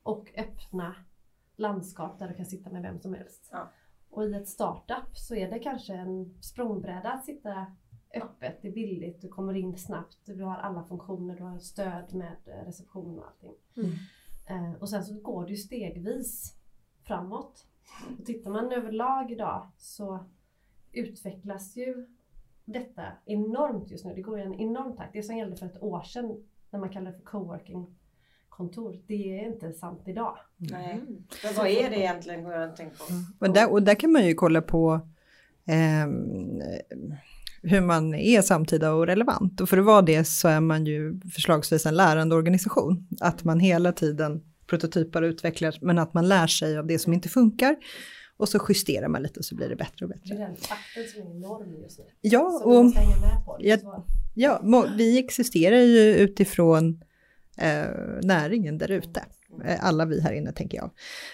[0.03, 0.95] och öppna
[1.57, 3.49] landskap där du kan sitta med vem som helst.
[3.53, 3.73] Ja.
[4.11, 7.67] Och i ett startup så är det kanske en språngbräda att sitta
[8.15, 12.15] öppet, det är billigt, du kommer in snabbt, du har alla funktioner, du har stöd
[12.15, 13.55] med reception och allting.
[13.77, 13.91] Mm.
[14.47, 16.57] Eh, och sen så går det ju stegvis
[17.03, 17.67] framåt.
[18.19, 20.25] Och tittar man överlag idag så
[20.93, 22.07] utvecklas ju
[22.65, 24.15] detta enormt just nu.
[24.15, 25.13] Det går i en enorm takt.
[25.13, 27.97] Det som gällde för ett år sedan när man kallade det för coworking
[28.57, 28.99] kontor.
[29.07, 30.39] Det är inte sant idag.
[30.57, 30.93] Nej.
[30.93, 31.07] Mm.
[31.45, 32.45] Men vad är det egentligen?
[32.45, 33.05] Går jag tänka på?
[33.47, 35.01] Och, där, och där kan man ju kolla på
[35.67, 36.07] eh,
[37.63, 39.61] hur man är samtida och relevant.
[39.61, 43.09] Och för att vara det så är man ju förslagsvis en lärande organisation.
[43.21, 47.13] Att man hela tiden prototypar och utvecklar, men att man lär sig av det som
[47.13, 47.77] inte funkar.
[48.39, 50.35] Och så justerar man lite och så blir det bättre och bättre.
[50.35, 52.05] Det är den takten som är norm just nu.
[52.21, 52.93] Ja, och,
[53.59, 57.05] ja, ja, vi existerar ju utifrån
[57.59, 57.87] eh,
[58.23, 59.25] näringen där ute.
[59.65, 60.91] Eh, alla vi här inne tänker jag.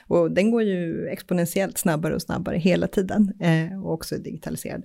[0.07, 4.83] Och den går ju exponentiellt snabbare och snabbare hela tiden eh, och också digitaliserad.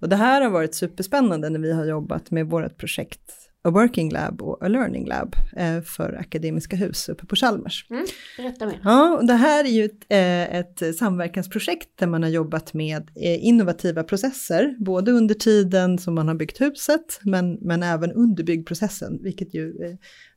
[0.00, 4.10] Och det här har varit superspännande när vi har jobbat med vårt projekt A Working
[4.10, 7.86] Lab och A Learning Lab eh, för Akademiska Hus uppe på Chalmers.
[7.90, 8.80] Mm, berätta mer.
[8.84, 13.10] Ja, och det här är ju ett, eh, ett samverkansprojekt där man har jobbat med
[13.14, 18.44] eh, innovativa processer, både under tiden som man har byggt huset, men, men även under
[18.44, 19.74] byggprocessen, vilket ju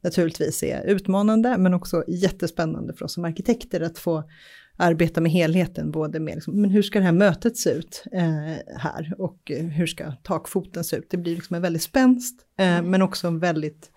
[0.02, 4.24] naturligtvis är utmanande, men också jättespännande för oss som arkitekter att få
[4.78, 8.78] arbeta med helheten, både med liksom, men hur ska det här mötet se ut eh,
[8.78, 11.08] här och eh, hur ska takfoten se ut.
[11.10, 12.92] Det blir liksom en väldigt spänst, eh, mm.
[12.92, 13.92] men också en väldigt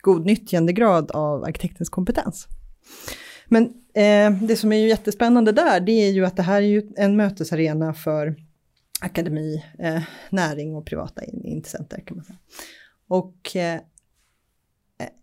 [0.00, 2.46] god nyttjandegrad av arkitektens kompetens.
[3.46, 3.64] Men
[3.94, 6.82] eh, det som är ju jättespännande där, det är ju att det här är ju
[6.96, 8.36] en mötesarena för
[9.00, 12.38] akademi, eh, näring och privata intressenter kan man säga.
[13.08, 13.80] Och eh,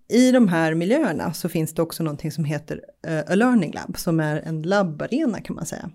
[0.07, 3.97] i de här miljöerna så finns det också någonting som heter uh, A Learning Lab,
[3.97, 5.89] som är en labbarena kan man säga.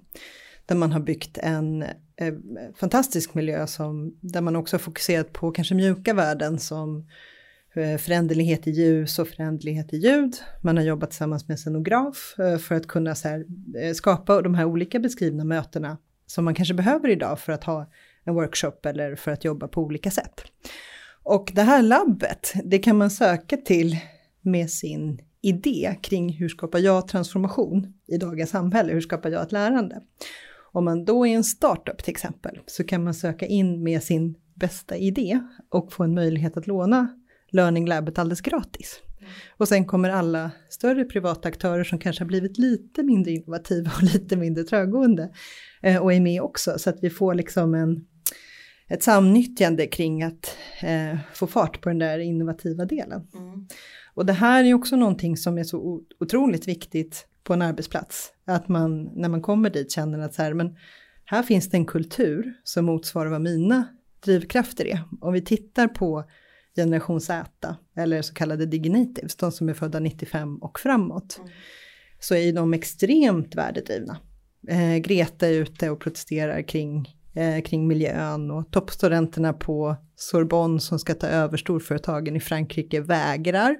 [0.66, 1.88] Där man har byggt en uh,
[2.76, 6.96] fantastisk miljö som, där man också har fokuserat på kanske mjuka värden som
[7.76, 10.36] uh, föränderlighet i ljus och föränderlighet i ljud.
[10.62, 15.44] Man har jobbat tillsammans med scenograf för att kunna här, skapa de här olika beskrivna
[15.44, 17.90] mötena som man kanske behöver idag för att ha
[18.24, 20.44] en workshop eller för att jobba på olika sätt.
[21.22, 23.96] Och det här labbet, det kan man söka till
[24.42, 29.52] med sin idé kring hur skapar jag transformation i dagens samhälle, hur skapar jag ett
[29.52, 30.02] lärande?
[30.72, 34.34] Om man då är en startup till exempel så kan man söka in med sin
[34.54, 37.08] bästa idé och få en möjlighet att låna
[37.52, 39.00] Learning Labet alldeles gratis.
[39.56, 44.02] Och sen kommer alla större privata aktörer som kanske har blivit lite mindre innovativa och
[44.12, 45.30] lite mindre trögående
[45.82, 48.06] eh, och är med också så att vi får liksom en
[48.90, 53.28] ett samnyttjande kring att eh, få fart på den där innovativa delen.
[53.34, 53.66] Mm.
[54.14, 58.32] Och det här är också någonting som är så otroligt viktigt på en arbetsplats.
[58.44, 60.76] Att man när man kommer dit känner att så här, men
[61.24, 63.84] här finns det en kultur som motsvarar vad mina
[64.24, 65.00] drivkrafter är.
[65.20, 66.24] Om vi tittar på
[66.76, 71.50] generation Z eller så kallade diginatives, de som är födda 95 och framåt, mm.
[72.20, 74.16] så är de extremt värdedrivna.
[74.68, 80.98] Eh, Greta är ute och protesterar kring, eh, kring miljön och toppstudenterna på Sorbonne som
[80.98, 83.76] ska ta över storföretagen i Frankrike vägrar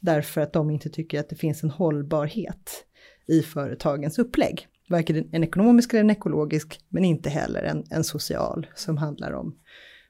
[0.00, 2.84] därför att de inte tycker att det finns en hållbarhet
[3.26, 4.66] i företagens upplägg.
[4.88, 9.58] Varken en ekonomisk eller en ekologisk, men inte heller en, en social som handlar om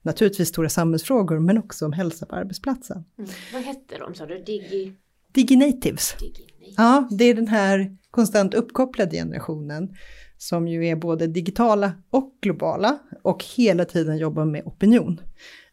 [0.03, 3.05] naturligtvis stora samhällsfrågor, men också om hälsa på arbetsplatsen.
[3.19, 3.31] Mm.
[3.53, 4.39] Vad hette de sa du?
[4.39, 4.93] Digi...
[5.33, 6.15] Diginatives.
[6.21, 6.75] Diginatives.
[6.77, 9.95] Ja, det är den här konstant uppkopplade generationen
[10.39, 15.21] som ju är både digitala och globala och hela tiden jobbar med opinion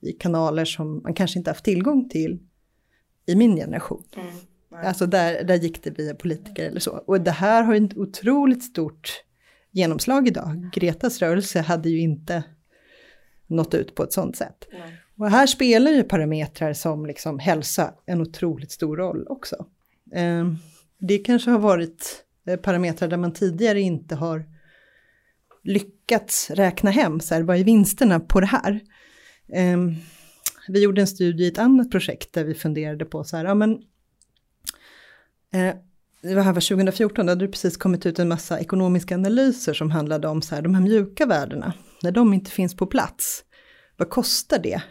[0.02, 2.40] i kanaler som man kanske inte haft tillgång till
[3.26, 4.04] i min generation.
[4.16, 4.86] Mm.
[4.86, 6.92] Alltså där, där gick det via politiker eller så.
[6.92, 9.24] Och det här har ju ett otroligt stort
[9.72, 10.70] genomslag idag.
[10.74, 12.44] Gretas rörelse hade ju inte
[13.48, 14.68] nått ut på ett sånt sätt.
[14.72, 15.02] Nej.
[15.18, 19.66] Och här spelar ju parametrar som liksom hälsa en otroligt stor roll också.
[20.14, 20.46] Eh,
[21.00, 24.46] det kanske har varit eh, parametrar där man tidigare inte har
[25.66, 28.80] lyckats räkna hem, så här, vad är vinsterna på det här?
[29.54, 29.78] Eh,
[30.68, 33.56] vi gjorde en studie i ett annat projekt där vi funderade på så här, ja
[33.56, 33.72] men
[35.54, 35.76] eh,
[36.22, 39.92] det här var 2014, då hade det precis kommit ut en massa ekonomiska analyser som
[39.92, 41.74] handlade om så här, de här mjuka värdena,
[42.04, 43.44] när de inte finns på plats,
[43.98, 44.82] vad kostar det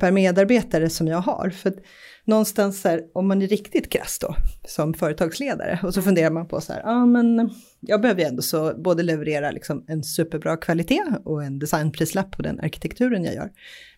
[0.00, 1.50] per medarbetare som jag har?
[1.50, 1.74] För
[2.24, 4.34] någonstans så här, om man är riktigt krass då,
[4.66, 8.42] som företagsledare, och så funderar man på så här, ja men jag behöver ju ändå
[8.42, 13.50] så både leverera liksom en superbra kvalitet och en designprislapp på den arkitekturen jag gör,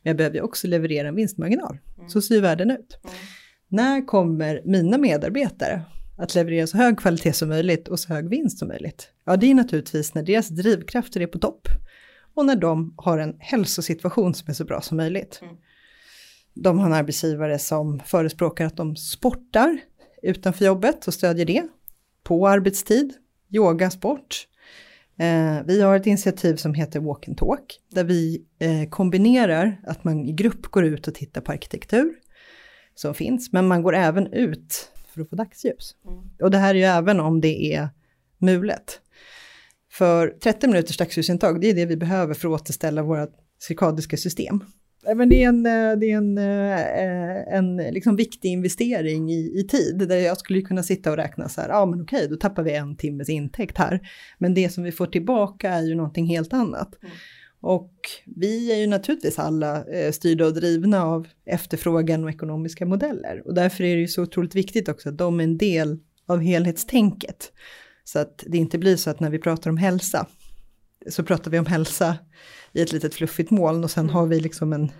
[0.03, 1.79] men jag behöver ju också leverera en vinstmarginal.
[1.97, 2.09] Mm.
[2.09, 2.99] Så ser världen ut.
[3.05, 3.17] Mm.
[3.69, 5.83] När kommer mina medarbetare
[6.19, 9.09] att leverera så hög kvalitet som möjligt och så hög vinst som möjligt?
[9.25, 11.69] Ja, det är naturligtvis när deras drivkrafter är på topp
[12.35, 15.39] och när de har en hälsosituation som är så bra som möjligt.
[15.43, 15.55] Mm.
[16.55, 19.79] De har en arbetsgivare som förespråkar att de sportar
[20.23, 21.63] utanför jobbet och stödjer det
[22.23, 23.13] på arbetstid,
[23.51, 24.49] yoga, sport.
[25.19, 30.05] Eh, vi har ett initiativ som heter Walk and Talk där vi eh, kombinerar att
[30.05, 32.15] man i grupp går ut och tittar på arkitektur
[32.95, 35.97] som finns, men man går även ut för att få dagsljus.
[36.09, 36.31] Mm.
[36.43, 37.89] Och det här är ju även om det är
[38.39, 39.01] mulet.
[39.91, 44.65] För 30 minuters dagsljusintag, det är det vi behöver för att återställa våra cirkadiska system.
[45.17, 49.67] Men det är en, eh, det är en, eh, en liksom viktig investering i, i
[49.69, 52.63] tid, där jag skulle kunna sitta och räkna så här, ja men okej, då tappar
[52.63, 54.01] vi en timmes intäkt här.
[54.39, 57.03] Men det som vi får tillbaka är ju någonting helt annat.
[57.03, 57.15] Mm.
[57.61, 57.93] Och
[58.27, 63.43] vi är ju naturligtvis alla eh, styrda och drivna av efterfrågan och ekonomiska modeller.
[63.47, 66.41] Och därför är det ju så otroligt viktigt också att de är en del av
[66.41, 67.53] helhetstänket.
[68.05, 70.27] Så att det inte blir så att när vi pratar om hälsa,
[71.09, 72.17] så pratar vi om hälsa
[72.73, 74.15] i ett litet fluffigt moln och sen mm.
[74.15, 74.93] har vi liksom en,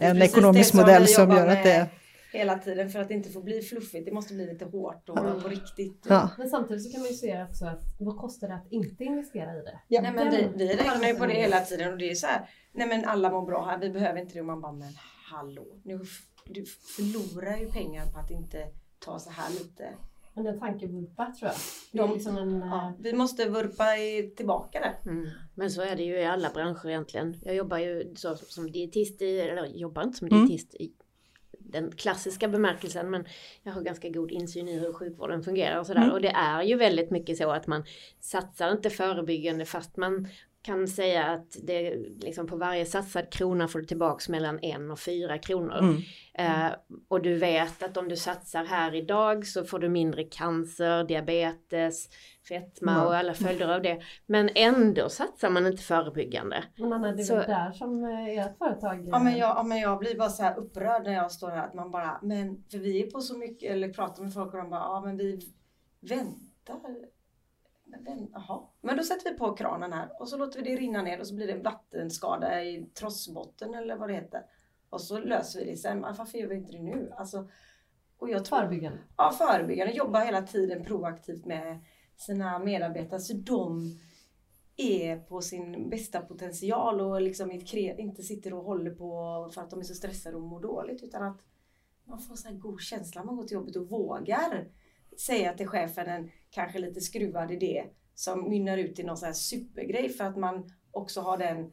[0.00, 1.88] en ekonomisk modell som gör att det
[2.32, 4.04] hela tiden för att det inte får bli fluffigt.
[4.04, 5.42] Det måste bli lite hårt och mm.
[5.42, 6.06] på riktigt.
[6.08, 6.30] Ja.
[6.38, 9.56] Men samtidigt så kan man ju se också att vad kostar det att inte investera
[9.56, 9.80] i det?
[9.88, 10.00] Ja.
[10.00, 12.50] Nej, men vi, vi räknar ju på det hela tiden och det är så här.
[12.72, 14.40] Nej men alla mår bra här, vi behöver inte det.
[14.40, 14.92] Och man bara men
[15.30, 16.00] hallå, nu,
[16.44, 16.64] du
[16.96, 18.66] förlorar ju pengar på att inte
[18.98, 19.88] ta så här lite
[20.46, 22.08] en tankevurpa tror jag.
[22.08, 25.10] De, liksom en, ja, eh, vi måste vurpa i, tillbaka det.
[25.10, 25.28] Mm.
[25.54, 27.34] Men så är det ju i alla branscher egentligen.
[27.42, 30.46] Jag jobbar ju så, som dietist i, eller jobbar inte som mm.
[30.46, 30.92] dietist i
[31.72, 33.24] den klassiska bemärkelsen men
[33.62, 36.02] jag har ganska god insyn i hur sjukvården fungerar och sådär.
[36.02, 36.12] Mm.
[36.12, 37.84] Och det är ju väldigt mycket så att man
[38.20, 40.28] satsar inte förebyggande fast man
[40.62, 44.98] kan säga att det liksom på varje satsad krona får du tillbaks mellan en och
[44.98, 45.78] fyra kronor.
[45.78, 46.02] Mm.
[46.34, 46.72] Eh,
[47.08, 52.08] och du vet att om du satsar här idag så får du mindre cancer, diabetes,
[52.48, 53.06] fetma mm.
[53.06, 54.00] och alla följder av det.
[54.26, 56.64] Men ändå satsar man inte förebyggande.
[56.76, 57.36] Men Anna, det är så...
[57.36, 59.08] väl där som eh, ert företag...
[59.08, 61.66] Ja men, jag, ja men jag blir bara så här upprörd när jag står här
[61.66, 64.58] att man bara, men för vi är på så mycket, eller pratar med folk och
[64.58, 65.40] de bara, ja men vi
[66.00, 66.80] väntar
[67.98, 68.72] men, aha.
[68.80, 71.26] men då sätter vi på kranen här och så låter vi det rinna ner och
[71.26, 74.42] så blir det en vattenskada i trossbotten eller vad det heter.
[74.90, 76.00] Och så löser vi det sen.
[76.00, 77.12] Varför gör vi inte det nu?
[77.16, 77.48] Alltså,
[78.18, 78.98] och jag tror, förebyggande?
[79.16, 79.92] Ja, förebyggande.
[79.92, 81.84] Jobba hela tiden proaktivt med
[82.16, 83.98] sina medarbetare så de
[84.76, 89.80] är på sin bästa potential och liksom inte sitter och håller på för att de
[89.80, 91.40] är så stressade och mår dåligt utan att
[92.04, 94.68] man får så här god känsla när man går till jobbet och vågar
[95.18, 97.84] säga till chefen en kanske lite skruvad idé
[98.14, 101.72] som mynnar ut i någon sån här supergrej för att man också har den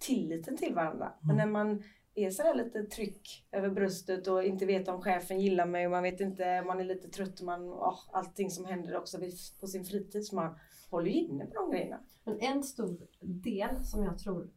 [0.00, 1.06] tilliten till varandra.
[1.06, 1.26] Mm.
[1.26, 1.82] Men när man
[2.14, 6.02] är sådär lite tryck över bröstet och inte vet om chefen gillar mig och man
[6.02, 9.18] vet inte, man är lite trött och man, oh, allting som händer också
[9.60, 10.58] på sin fritid så man
[10.90, 12.00] håller inne på de grejerna.
[12.24, 14.50] Men en stor del som jag tror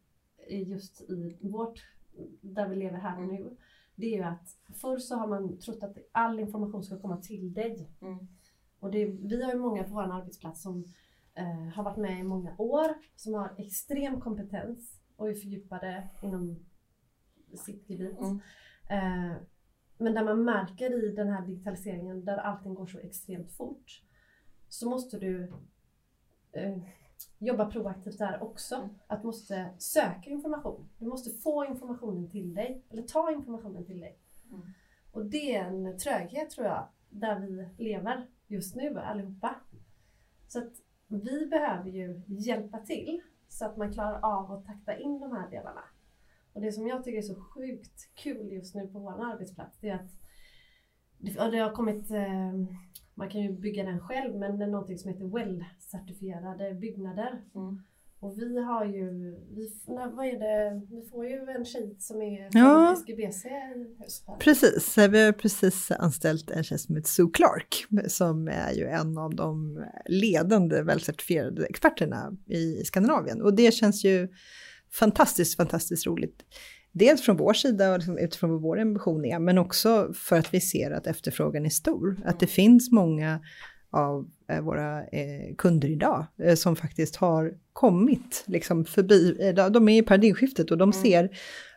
[0.48, 1.84] är just i vårt,
[2.40, 3.56] där vi lever här och nu,
[3.94, 7.54] det är ju att förr så har man trott att all information ska komma till
[7.54, 7.88] dig.
[8.00, 8.28] Mm.
[8.82, 10.84] Och det, vi har ju många på vår arbetsplats som
[11.34, 16.64] eh, har varit med i många år, som har extrem kompetens och är fördjupade inom
[17.54, 18.20] sitt gebit.
[18.20, 18.40] Mm.
[18.90, 19.36] Eh,
[19.98, 24.02] men där man märker i den här digitaliseringen där allting går så extremt fort
[24.68, 25.52] så måste du
[26.52, 26.78] eh,
[27.38, 28.74] jobba proaktivt där också.
[28.74, 28.88] Mm.
[29.06, 30.88] Att du måste söka information.
[30.98, 34.18] Du måste få informationen till dig, eller ta informationen till dig.
[34.50, 34.62] Mm.
[35.12, 39.54] Och det är en tröghet tror jag, där vi lever just nu allihopa.
[40.48, 40.72] Så att
[41.08, 45.50] vi behöver ju hjälpa till så att man klarar av att takta in de här
[45.50, 45.84] delarna.
[46.52, 49.88] Och det som jag tycker är så sjukt kul just nu på vår arbetsplats det
[49.88, 50.10] är att
[51.52, 52.52] det, har kommit, eh,
[53.14, 57.42] man kan ju bygga den själv, men det är någonting som heter WELL-certifierade byggnader.
[57.54, 57.82] Mm.
[58.22, 59.10] Och vi har ju,
[59.56, 62.50] vi, vad är det, vi får ju en tjej som är Ja.
[62.50, 64.26] från SGBC i höst.
[64.40, 69.18] Precis, vi har precis anställt en tjej som heter Sue Clark som är ju en
[69.18, 74.28] av de ledande välcertifierade experterna i Skandinavien och det känns ju
[74.92, 76.42] fantastiskt, fantastiskt roligt.
[76.92, 80.54] Dels från vår sida och liksom utifrån vad vår ambition är, men också för att
[80.54, 82.22] vi ser att efterfrågan är stor.
[82.24, 83.40] Att det finns många
[83.90, 89.98] av våra eh, kunder idag eh, som faktiskt har kommit liksom förbi, eh, de är
[89.98, 91.30] i paradigmskiftet och de ser,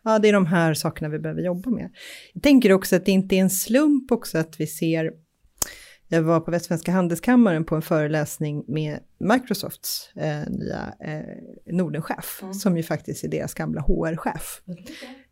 [0.03, 1.89] ja det är de här sakerna vi behöver jobba med.
[2.33, 5.11] Jag tänker också att det inte är en slump också att vi ser,
[6.07, 12.53] jag var på Västsvenska Handelskammaren på en föreläsning med Microsofts eh, nya eh, Nordenchef, Mm.
[12.53, 14.61] som ju faktiskt är deras gamla HR-chef.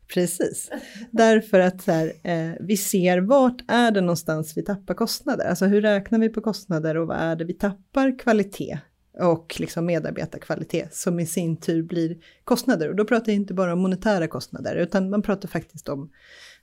[0.07, 0.71] Precis.
[1.11, 5.45] Därför att så här, eh, vi ser vart är det någonstans vi tappar kostnader.
[5.45, 8.79] Alltså hur räknar vi på kostnader och vad är det vi tappar kvalitet
[9.19, 12.89] och liksom medarbetarkvalitet som i sin tur blir kostnader.
[12.89, 16.09] Och då pratar jag inte bara om monetära kostnader utan man pratar faktiskt om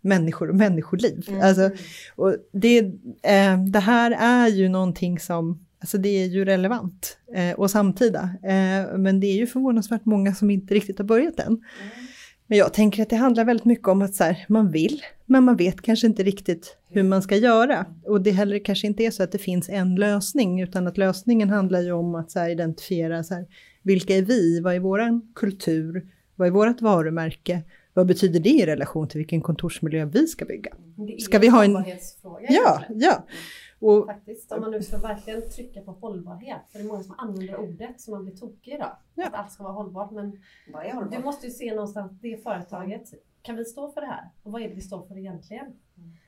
[0.00, 1.24] människor och människoliv.
[1.28, 1.40] Mm.
[1.40, 1.70] Alltså,
[2.16, 2.78] och det,
[3.22, 8.30] eh, det här är ju någonting som Alltså det är ju relevant eh, och samtida.
[8.42, 11.64] Eh, men det är ju förvånansvärt många som inte riktigt har börjat än.
[12.50, 15.44] Men jag tänker att det handlar väldigt mycket om att så här, man vill, men
[15.44, 17.86] man vet kanske inte riktigt hur man ska göra.
[18.06, 21.50] Och det heller kanske inte är så att det finns en lösning, utan att lösningen
[21.50, 23.46] handlar ju om att så här, identifiera så här,
[23.82, 27.62] vilka är vi, vad är våran kultur, vad är vårt varumärke,
[27.94, 30.70] vad betyder det i relation till vilken kontorsmiljö vi ska bygga?
[31.18, 31.72] Ska vi ha en-
[32.48, 33.26] Ja, ja.
[33.80, 36.60] Och Faktiskt, om man nu ska verkligen trycka på hållbarhet.
[36.68, 38.96] För det är många som använder ordet som man blir tokig idag.
[39.14, 39.26] Ja.
[39.26, 40.10] Att allt ska vara hållbart.
[40.10, 41.24] Men Vad är du hållbart?
[41.24, 43.02] måste ju se någonstans, det företaget,
[43.42, 44.30] kan vi stå för det här?
[44.42, 45.66] Och vad är det vi står för egentligen?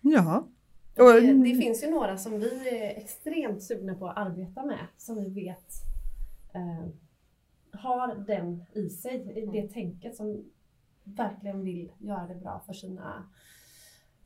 [0.00, 0.44] ja.
[0.98, 4.86] Och, Det, det finns ju några som vi är extremt sugna på att arbeta med,
[4.96, 5.72] som vi vet
[6.54, 6.86] eh,
[7.80, 10.44] har den i sig, det tänket som
[11.04, 13.28] verkligen vill göra det bra för sina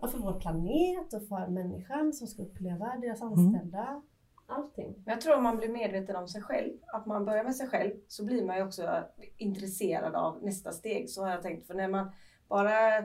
[0.00, 4.02] ja, för vår planet och för människan som ska uppleva deras anställda.
[4.48, 4.94] Allting.
[5.04, 7.68] Men jag tror om man blir medveten om sig själv, att man börjar med sig
[7.68, 9.04] själv, så blir man ju också
[9.36, 11.10] intresserad av nästa steg.
[11.10, 11.66] Så har jag tänkt.
[11.66, 12.10] För när man
[12.48, 13.04] bara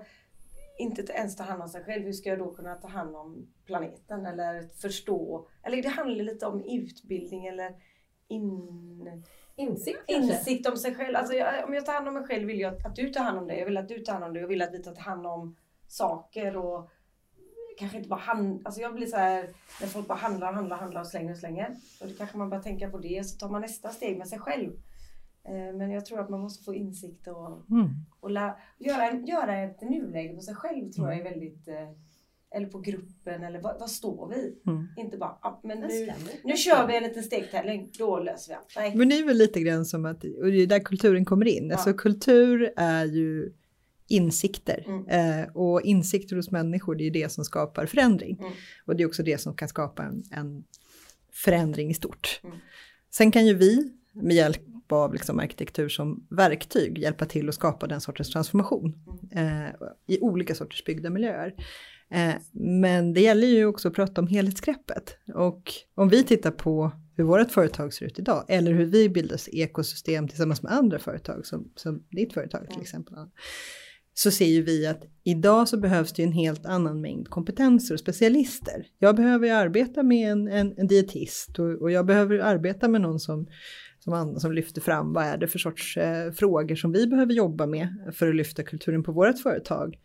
[0.80, 3.47] inte ens tar hand om sig själv, hur ska jag då kunna ta hand om
[3.65, 4.25] planeten?
[4.25, 5.47] Eller förstå?
[5.63, 7.75] Eller det handlar lite om utbildning eller
[8.27, 9.23] in,
[9.56, 10.34] Insikt kanske?
[10.34, 11.15] insikt om sig själv.
[11.15, 13.38] Alltså jag, om jag tar hand om mig själv vill jag att du tar hand
[13.38, 13.60] om dig.
[13.60, 14.41] Jag vill att du tar hand om dig.
[14.41, 15.56] Jag vill att vi tar hand om
[15.91, 16.89] saker och
[17.77, 19.49] kanske inte bara hand, alltså jag blir så här
[19.82, 21.75] när folk bara handlar, handlar, handlar och slänger och slänger.
[22.01, 24.39] Och då kanske man bara tänka på det så tar man nästa steg med sig
[24.39, 24.71] själv.
[25.43, 27.89] Eh, Men jag tror att man måste få insikt och, mm.
[28.19, 31.89] och lä, göra, en, göra ett nuläge på sig själv tror jag är väldigt eh,
[32.56, 34.71] eller på gruppen eller vad, vad står vi?
[34.71, 34.88] Mm.
[34.97, 38.73] Inte bara, ah, men nu, nu kör vi en liten stegtävling, då löser vi allt.
[38.75, 38.95] Nej.
[38.95, 41.67] Men det är väl lite grann som att, och det är där kulturen kommer in.
[41.67, 41.75] Ja.
[41.75, 43.54] Alltså kultur är ju
[44.12, 44.84] insikter.
[44.88, 45.08] Mm.
[45.41, 48.38] Eh, och insikter hos människor, det är det som skapar förändring.
[48.39, 48.52] Mm.
[48.86, 50.63] Och det är också det som kan skapa en, en
[51.34, 52.39] förändring i stort.
[52.43, 52.58] Mm.
[53.12, 57.88] Sen kan ju vi med hjälp av liksom arkitektur som verktyg hjälpa till att skapa
[57.88, 58.93] den sortens transformation
[59.32, 59.66] Mm.
[59.66, 59.72] eh,
[60.07, 61.53] i olika sorters byggda miljöer.
[62.12, 65.18] Eh, men det gäller ju också att prata om helhetsgreppet.
[65.34, 69.39] Och om vi tittar på hur vårt företag ser ut idag, eller hur vi bildar
[69.51, 72.82] ekosystem tillsammans med andra företag, som, som ditt företag till Mm.
[72.82, 73.16] exempel,
[74.14, 77.93] så ser ju vi att idag så behövs det ju en helt annan mängd kompetenser
[77.95, 78.88] och specialister.
[78.99, 83.01] Jag behöver ju arbeta med en, en, en dietist och, och jag behöver arbeta med
[83.01, 83.47] någon som,
[83.99, 87.34] som, an, som lyfter fram vad är det för sorts eh, frågor som vi behöver
[87.34, 89.97] jobba med för att lyfta kulturen på vårt företag.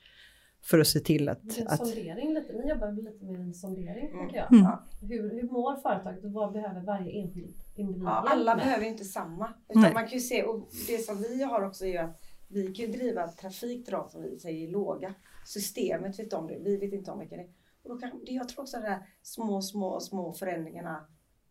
[0.63, 1.59] för att se till att...
[1.59, 2.53] En att sondering lite.
[2.53, 4.35] Ni jobbar väl lite med en sondering, Mm.
[4.35, 4.53] jag.
[4.53, 4.65] Mm.
[4.65, 4.85] Ja.
[5.01, 8.65] Hur, hur mår företaget och vad behöver varje enskild individ Ja, alla med?
[8.65, 9.49] behöver ju inte samma.
[9.69, 9.93] Utan Nej.
[9.95, 12.85] man kan ju se, och det som vi har också är ju att vi kan
[12.87, 15.15] ju driva trafik till de som vi säger är låga.
[15.47, 17.49] Systemet vet om det, vi vet inte om vilka det är.
[17.83, 21.07] Och då kan, det- jag tror också att de här små, små, små förändringarna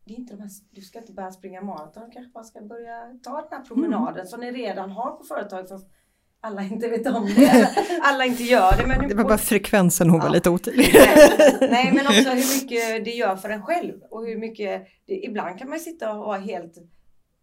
[0.05, 2.61] det är inte de här, du ska inte börja springa maraton, du kanske bara ska
[2.61, 5.87] börja ta den här promenaden som ni redan har på företaget fast
[6.39, 7.69] alla inte vet om det.
[8.01, 8.87] Alla inte gör det.
[8.87, 10.33] Men det var bara frekvensen hon var Ja.
[10.33, 10.89] lite otydlig.
[10.93, 14.01] Nej, Nej, men också hur mycket det gör för en själv.
[14.09, 16.73] Och hur mycket, det, ibland kan man sitta och vara helt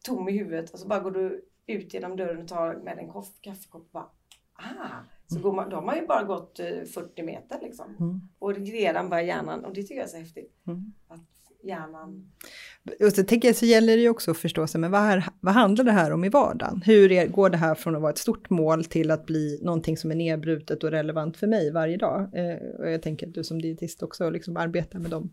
[0.05, 3.09] tom i huvudet och så bara går du ut genom dörren och tar med en
[3.09, 4.09] koff, kaffekopp och bara
[4.55, 7.97] ah, så går man, då har man ju bara gått eh, 40 meter liksom.
[8.01, 8.21] Mm.
[8.39, 10.53] Och redan börjar hjärnan, och det tycker jag är så häftigt.
[10.67, 10.93] Mm.
[11.09, 11.21] Att
[11.63, 12.33] hjärnan,
[13.05, 15.25] Och så tänker jag så gäller det ju också att förstå sig, men vad, här,
[15.41, 16.83] vad handlar det här om i vardagen?
[16.85, 19.97] Hur är, går det här från att vara ett stort mål till att bli någonting
[19.97, 22.21] som är nedbrutet och relevant för mig varje dag?
[22.21, 25.31] Eh, och jag tänker att du som dietist också liksom arbetar med dem.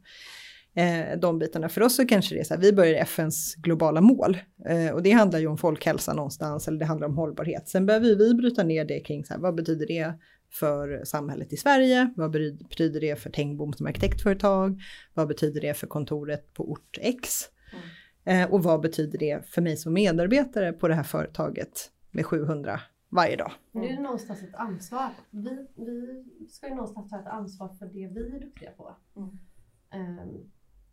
[0.73, 1.69] Eh, de bitarna.
[1.69, 5.03] För oss så kanske det är så här, vi börjar FNs globala mål eh, och
[5.03, 7.69] det handlar ju om folkhälsa någonstans eller det handlar om hållbarhet.
[7.69, 10.13] Sen behöver vi bryta ner det kring så här, vad betyder det
[10.51, 12.13] för samhället i Sverige?
[12.15, 14.81] Vad betyder det för Tengbom som arkitektföretag?
[15.13, 17.29] Vad betyder det för kontoret på ort X?
[18.25, 22.81] Eh, och vad betyder det för mig som medarbetare på det här företaget med 700
[23.09, 23.51] varje dag?
[23.71, 25.09] Men det är någonstans ett ansvar.
[25.29, 28.95] Vi, vi ska ju någonstans ta ett ansvar för det vi är duktiga på.
[29.15, 29.29] Mm.
[29.91, 30.51] Ehm,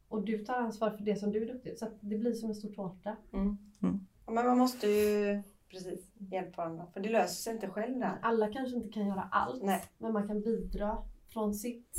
[0.09, 1.78] och du tar ansvar för det som du är duktig.
[1.78, 3.16] Så att det blir som en stor tårta.
[3.32, 3.59] mm.
[3.82, 4.07] Mm.
[4.26, 6.86] Men man måste ju precis hjälpa varandra.
[6.92, 8.18] För det löser sig inte själv där.
[8.22, 9.62] Alla kanske inte kan göra allt.
[9.62, 9.82] Nej.
[9.98, 10.98] Men man kan bidra
[11.28, 11.96] från sitt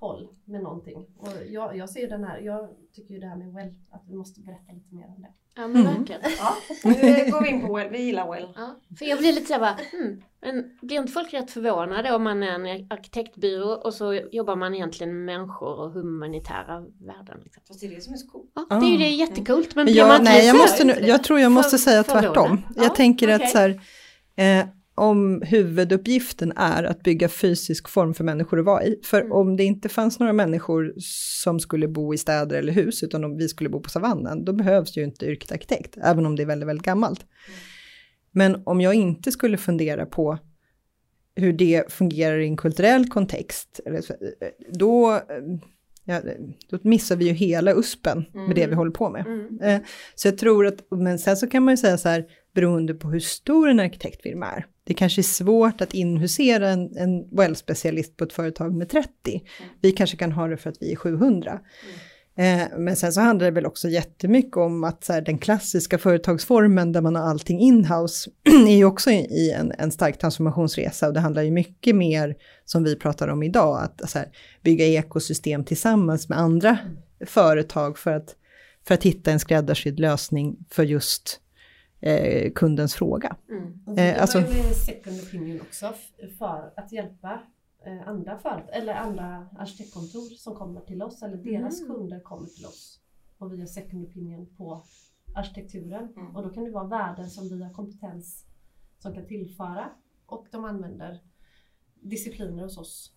[0.00, 1.06] håll med någonting.
[1.18, 4.14] Och jag, jag ser den här, jag tycker ju det här med well, att vi
[4.16, 5.28] måste berätta lite mer om det.
[5.54, 5.94] Ja men Mm.
[5.98, 6.20] verkligen.
[6.38, 7.88] Ja, nu går vi in på well.
[7.90, 8.48] Vi gillar well.
[8.56, 12.22] Ja, för jag blir lite såhär bara, hmm, men blir inte folk rätt förvånade om
[12.22, 17.40] man är en arkitektbyrå och så jobbar man egentligen med människor och humanitära värden?
[17.44, 17.62] Liksom.
[17.68, 18.50] Fast det är det som är så coolt.
[18.54, 20.92] Ja, det är ju det jättecoolt men Men blir man inte nej, jag, måste nu,
[21.00, 22.60] jag tror jag måste för- säga tvärtom.
[22.76, 23.44] Ja, jag tänker okej.
[23.44, 23.80] att så här,
[24.36, 24.66] eh,
[24.98, 29.00] om huvuduppgiften är att bygga fysisk form för människor att vara i.
[29.04, 29.32] För Mm.
[29.32, 30.92] om det inte fanns några människor
[31.42, 34.52] som skulle bo i städer eller hus, utan om vi skulle bo på savannen, då
[34.52, 37.26] behövs ju inte yrket arkitekt, även om det är väldigt, väldigt gammalt.
[38.30, 40.38] Men om jag inte skulle fundera på
[41.36, 43.80] hur det fungerar i en kulturell kontext,
[44.78, 45.20] då,
[46.04, 46.20] ja,
[46.70, 49.26] då missar vi ju hela uspen med det vi håller på med.
[49.26, 49.60] Mm.
[49.62, 49.80] Eh,
[50.14, 52.24] Så jag tror att, men sen så kan man ju säga så här,
[52.54, 54.66] beroende på hur stor en arkitektfirma är.
[54.88, 59.10] Det kanske är svårt att inhusera en, en well-specialist på ett företag med 30.
[59.80, 61.60] Vi kanske kan ha det för att vi är 700.
[62.36, 65.98] Eh, men sen så handlar det väl också jättemycket om att så här, den klassiska
[65.98, 68.30] företagsformen där man har allting in-house
[68.68, 72.84] är ju också i en, en stark transformationsresa och det handlar ju mycket mer som
[72.84, 74.28] vi pratar om idag, att här,
[74.62, 76.78] bygga ekosystem tillsammans med andra
[77.26, 78.36] företag för att,
[78.86, 81.40] för att hitta en skräddarsydd lösning för just
[82.00, 83.36] eh, kundens fråga.
[83.48, 83.98] Mm.
[83.98, 85.94] Eh, jag alltså- har ju med second opinion också
[86.38, 87.40] för att hjälpa
[87.86, 91.94] eh, andra företag eller andra arkitektkontor som kommer till oss eller deras Mm.
[91.96, 93.00] kunder kommer till oss
[93.38, 94.82] och vi har second opinion på
[95.34, 96.12] arkitekturen.
[96.16, 96.36] Mm.
[96.36, 98.44] Och då kan det vara värden som vi har kompetens
[98.98, 99.90] som kan tillföra
[100.26, 101.20] och de använder
[101.94, 103.12] discipliner hos oss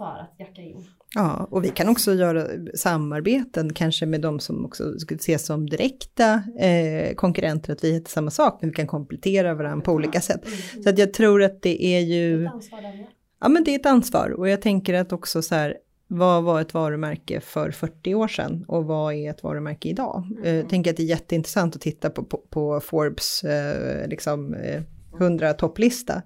[0.00, 0.86] för att jacka in.
[1.14, 5.68] Ja, och vi kan också göra samarbeten kanske med de som också skulle ses som
[5.70, 10.20] direkta eh, konkurrenter, att vi heter samma sak, men vi kan komplettera varandra på olika
[10.20, 10.46] sätt.
[10.46, 10.82] Mm.
[10.82, 13.06] Så att jag tror att det är ju, Ett ansvar där med.
[13.40, 15.76] ja men det är ett ansvar och jag tänker att också så här,
[16.12, 20.24] vad var ett varumärke för 40 år sedan och vad är ett varumärke idag?
[20.44, 24.54] Eh, Jag tänker att det är jätteintressant att titta på, på, på Forbes eh, liksom,
[24.54, 24.82] eh,
[25.20, 26.22] 100 topplista.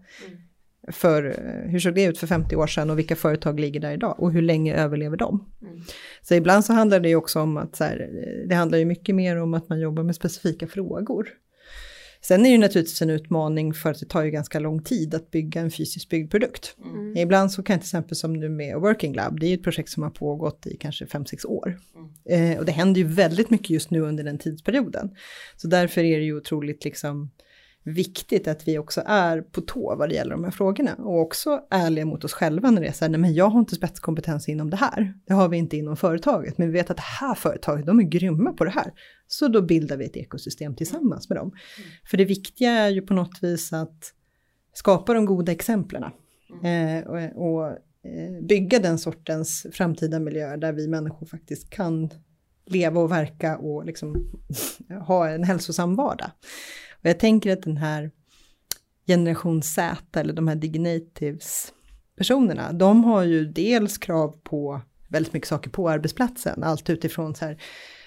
[0.88, 3.92] För eh, hur såg det ut för 50 år sedan och vilka företag ligger där
[3.92, 5.44] idag och hur länge överlever de?
[5.62, 5.80] Mm.
[6.22, 8.84] Så ibland så handlar det ju också om att så här, eh, det handlar ju
[8.84, 11.28] mycket mer om att man jobbar med specifika frågor.
[12.20, 15.14] Sen är det ju naturligtvis en utmaning för att det tar ju ganska lång tid
[15.14, 16.76] att bygga en fysiskt byggd produkt.
[16.84, 17.16] Mm.
[17.16, 19.88] Ibland så kan till exempel som nu med Working Lab, det är ju ett projekt
[19.90, 21.78] som har pågått i kanske 5-6 år.
[22.28, 25.10] Eh, och det händer ju väldigt mycket just nu under den tidsperioden.
[25.56, 27.30] Så därför är det ju otroligt liksom
[27.84, 30.94] viktigt att vi också är på tå vad det gäller de här frågorna.
[30.94, 33.60] Och också ärliga mot oss själva när det är så här, nej men jag har
[33.60, 35.14] inte spetskompetens inom det här.
[35.26, 38.02] Det har vi inte inom företaget, men vi vet att det här företaget, de är
[38.02, 38.92] grymma på det här.
[39.26, 41.52] Så då bildar vi ett ekosystem tillsammans med dem.
[42.10, 44.12] För det viktiga är ju på något vis att
[44.72, 46.04] skapa de goda exemplen.
[46.64, 47.66] Eh, och och
[48.04, 52.10] eh, bygga den sortens framtida miljöer där vi människor faktiskt kan
[52.66, 54.30] leva och verka och liksom
[55.06, 56.30] ha en hälsosam vardag.
[57.04, 58.10] Och jag tänker att den här
[59.06, 61.72] generation Z eller de här dignatives,
[62.16, 67.44] personerna, de har ju dels krav på väldigt mycket saker på arbetsplatsen, allt utifrån så
[67.44, 67.62] här,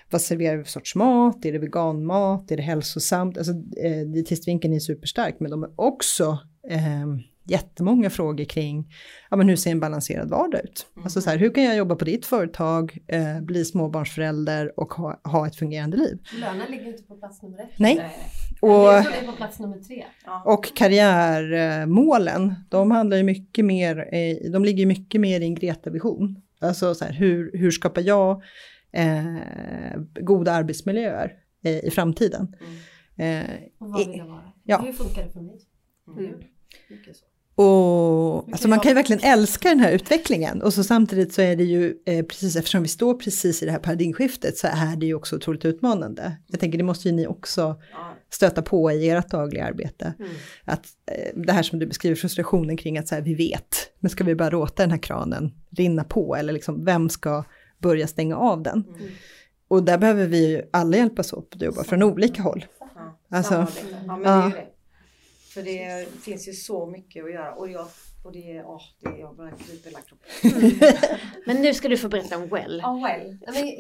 [0.10, 1.46] vad serverar vi för sorts mat?
[1.46, 2.52] Är det veganmat?
[2.52, 3.38] Är det hälsosamt?
[3.38, 3.52] Alltså,
[3.84, 6.40] eh, dietistvinkeln är superstark, men de är också
[6.70, 7.08] eh,
[7.48, 8.94] jättemånga frågor kring
[9.30, 10.88] ja, men hur ser en balanserad vardag ut?
[10.96, 11.04] Mm.
[11.04, 15.20] Alltså så här, hur kan jag jobba på ditt företag, eh, bli småbarnsförälder och ha,
[15.24, 16.20] ha ett fungerande liv?
[16.40, 17.80] Lönen ligger inte på plats nummer ett.
[17.80, 18.18] Nej.
[18.62, 20.06] Och, det är på plats nummer tre.
[20.46, 26.42] Och karriärmålen, de handlar ju mycket mer, eh, de ligger mycket mer i en Greta-vision.
[26.62, 28.44] Alltså så här, hur, hur skapar jag
[28.92, 31.34] eh, goda arbetsmiljöer
[31.64, 32.56] eh, i framtiden?
[32.60, 32.78] Mm.
[33.18, 34.52] Eh, och vad vill jag vara?
[34.64, 34.82] Ja.
[34.82, 35.60] Hur funkar det för mig?
[36.08, 36.26] Mm.
[36.26, 36.40] Mm.
[37.60, 41.56] Och alltså man kan ju verkligen älska den här utvecklingen och så samtidigt så är
[41.56, 45.06] det ju eh, precis eftersom vi står precis i det här paradigmskiftet så är det
[45.06, 46.38] ju också otroligt utmanande.
[46.48, 47.76] Jag tänker det måste ju ni också
[48.30, 50.14] stöta på i ert dagliga arbete.
[50.20, 50.32] Mm.
[50.66, 54.10] Att eh, det här som du beskriver frustrationen kring att så här, vi vet, men
[54.10, 57.44] ska vi bara låta den här kranen rinna på eller liksom vem ska
[57.80, 58.84] börja stänga av den?
[58.88, 59.12] Mm.
[59.68, 62.66] Och där behöver vi ju alla hjälpas åt och jobba från olika håll.
[63.30, 63.68] Alltså,
[64.08, 64.77] ja, men det är det.
[65.58, 67.88] För det finns ju så mycket att göra och jag
[68.24, 70.30] och det, åh, det jag bara kryper hela kroppen.
[71.46, 72.80] Men nu ska du få berätta om Well.
[72.84, 73.38] Ja, well.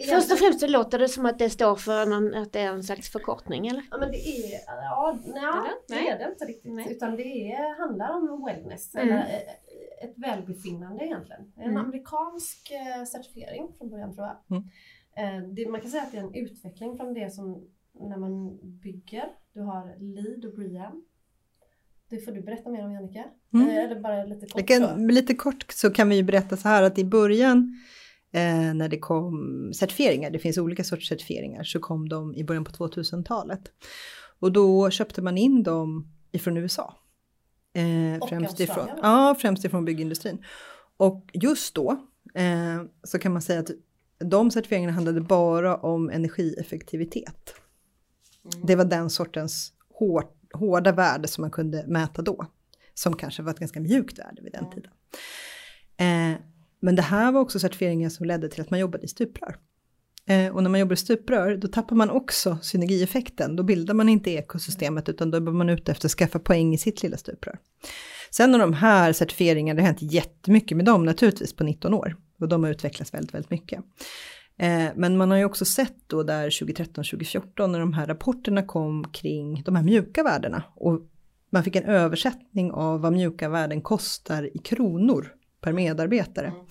[0.10, 2.74] Först och främst så låter det som att det står för någon, att det är
[2.74, 3.84] en slags förkortning eller?
[3.92, 5.42] Ja men det är, ja, nej,
[5.88, 6.74] det, det är det inte riktigt.
[6.74, 6.92] Nej.
[6.92, 9.08] Utan det är, handlar om wellness, mm.
[9.08, 11.54] eller eh, ett välbefinnande egentligen.
[11.56, 11.78] En mm.
[11.78, 14.58] amerikansk eh, certifiering från början tror jag.
[14.58, 14.70] Mm.
[15.18, 17.68] Eh, det, man kan säga att det är en utveckling från det som
[18.00, 19.26] när man bygger.
[19.54, 21.04] Du har LEED och BREEAM
[22.10, 23.24] det får du berätta mer om Jannike.
[23.54, 23.70] Mm.
[23.70, 24.68] Eh, eller bara lite kort?
[24.68, 27.82] Kan, lite kort så kan vi ju berätta så här att i början
[28.32, 32.64] eh, när det kom certifieringar, det finns olika sorters certifieringar, så kom de i början
[32.64, 33.62] på 2000-talet.
[34.40, 36.96] Och då köpte man in dem ifrån USA.
[37.74, 40.44] Eh, och främst ifrån, ja, främst ifrån byggindustrin.
[40.98, 41.92] Och just då
[42.34, 43.72] eh, så kan man säga att
[44.20, 47.56] de certifieringarna handlade bara om energieffektivitet.
[48.54, 48.66] Mm.
[48.68, 52.46] Det var den sortens hårt hårda värde som man kunde mäta då.
[52.94, 54.74] Som kanske var ett ganska mjukt värde vid den mm.
[54.74, 54.92] tiden.
[55.98, 56.42] Eh,
[56.80, 59.58] men det här var också certifieringar som ledde till att man jobbade i stuprör.
[60.26, 63.56] Eh, och när man jobbar i stuprör då tappar man också synergieffekten.
[63.56, 66.78] Då bildar man inte ekosystemet utan då är man ute efter att skaffa poäng i
[66.78, 67.60] sitt lilla stuprör.
[68.32, 72.16] Sen har de här certifieringarna, det har hänt jättemycket med dem naturligtvis på 19 år.
[72.40, 73.80] Och de har utvecklats väldigt, väldigt mycket.
[74.58, 79.04] Eh, men man har ju också sett då där 2013-2014 när de här rapporterna kom
[79.12, 81.02] kring de här mjuka värdena och
[81.50, 86.48] man fick en översättning av vad mjuka värden kostar i kronor per medarbetare.
[86.48, 86.66] Mm.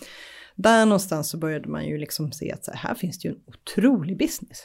[0.56, 3.34] Där någonstans så började man ju liksom se att så här, här finns det ju
[3.34, 4.58] en otrolig business.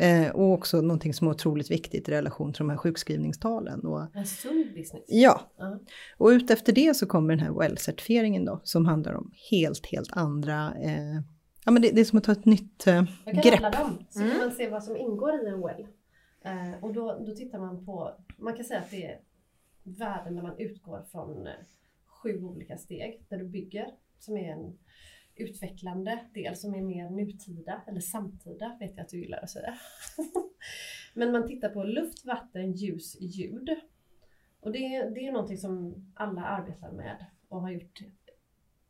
[0.00, 3.80] Eh, och också någonting som är otroligt viktigt i relation till de här sjukskrivningstalen.
[3.80, 5.04] Och, en sund business.
[5.08, 5.40] Ja.
[5.60, 5.78] Uh -huh.
[6.16, 10.74] Och utefter det så kommer den här well-certifieringen då som handlar om helt, helt andra
[10.84, 11.22] eh,
[11.68, 13.72] Ja men det, det är som att ta ett nytt eh, Jag kan grepp.
[13.72, 14.30] dem, så mm.
[14.30, 15.86] kan man se vad som ingår i en well.
[16.42, 19.20] Eh, och då, då tittar man på, man kan säga att det är
[19.82, 21.52] värden där man utgår från eh,
[22.06, 24.78] sju olika steg där du bygger som är en
[25.34, 29.74] utvecklande del som är mer nutida eller samtida vet jag att du gillar att säga.
[31.14, 33.76] Men man tittar på luft, vatten, ljus, ljud.
[34.60, 38.00] Och det, det är någonting som alla arbetar med och har gjort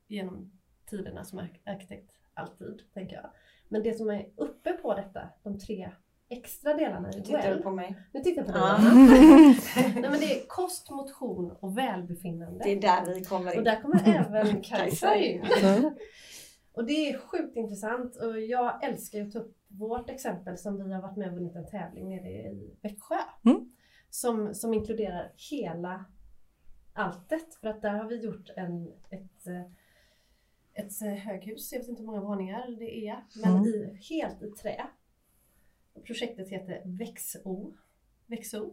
[0.06, 0.52] genom
[0.86, 3.30] tiderna som arkitekt alltid, tänker jag.
[3.68, 5.90] Men det som är uppe på detta, de tre
[6.28, 7.94] extra delarna i Nu tittar du på mig.
[8.12, 9.92] Nu tittar på dig.
[10.00, 12.64] Nej men det är kost, motion och välbefinnande.
[12.64, 13.58] Det är där vi kommer in.
[13.58, 15.42] Och där kommer även Kajsa in.
[16.72, 20.92] och det är sjukt intressant och jag älskar att ta upp vårt exempel som vi
[20.92, 23.16] har varit med och vunnit en tävling nere i Växjö.
[23.44, 23.72] Mm.
[24.10, 26.04] Som, som inkluderar hela
[26.92, 27.54] alltet.
[27.54, 29.62] För att där har vi gjort en, ett eh,
[30.78, 33.66] ett eh, höghus, jag vet inte hur många våningar det är, men mm.
[33.66, 34.86] i, helt i trä.
[36.06, 37.72] Projektet heter Växo.
[38.26, 38.70] Växo?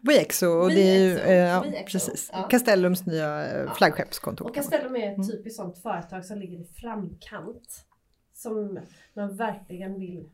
[0.00, 2.42] Växo och det är ju, eh, ja, precis, ja.
[2.42, 3.74] Castellums nya eh, ja.
[3.74, 4.46] flaggskeppskontor.
[4.46, 5.28] Och Castellum är ett mm.
[5.28, 7.84] typiskt sånt företag som ligger i framkant.
[8.32, 8.78] Som
[9.14, 10.30] man verkligen vill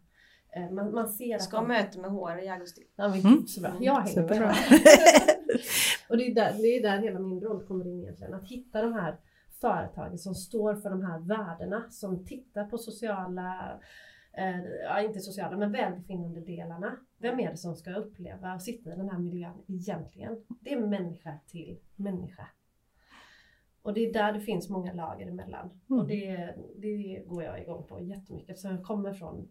[0.72, 2.82] man, man ser Ska ha möte med HR i augusti.
[2.96, 3.46] Ja men mm.
[3.46, 3.72] så bra.
[3.80, 4.40] Jag hänger med.
[6.08, 8.34] och det är, där, det är där hela min roll kommer in egentligen.
[8.34, 9.16] Att hitta de här
[9.64, 13.80] företagen som står för de här värdena, som tittar på sociala,
[14.32, 16.96] eh, inte sociala, men välbefinnande delarna.
[17.18, 20.44] Vem är det som ska uppleva och sitta i den här miljön egentligen?
[20.60, 22.48] Det är människa till människa.
[23.82, 25.80] Och det är där det finns många lager emellan.
[25.90, 26.00] Mm.
[26.00, 28.58] Och det, det går jag igång på jättemycket.
[28.58, 29.48] Så jag kommer från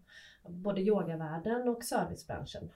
[0.48, 2.72] både yogavärlden och servicebranschen.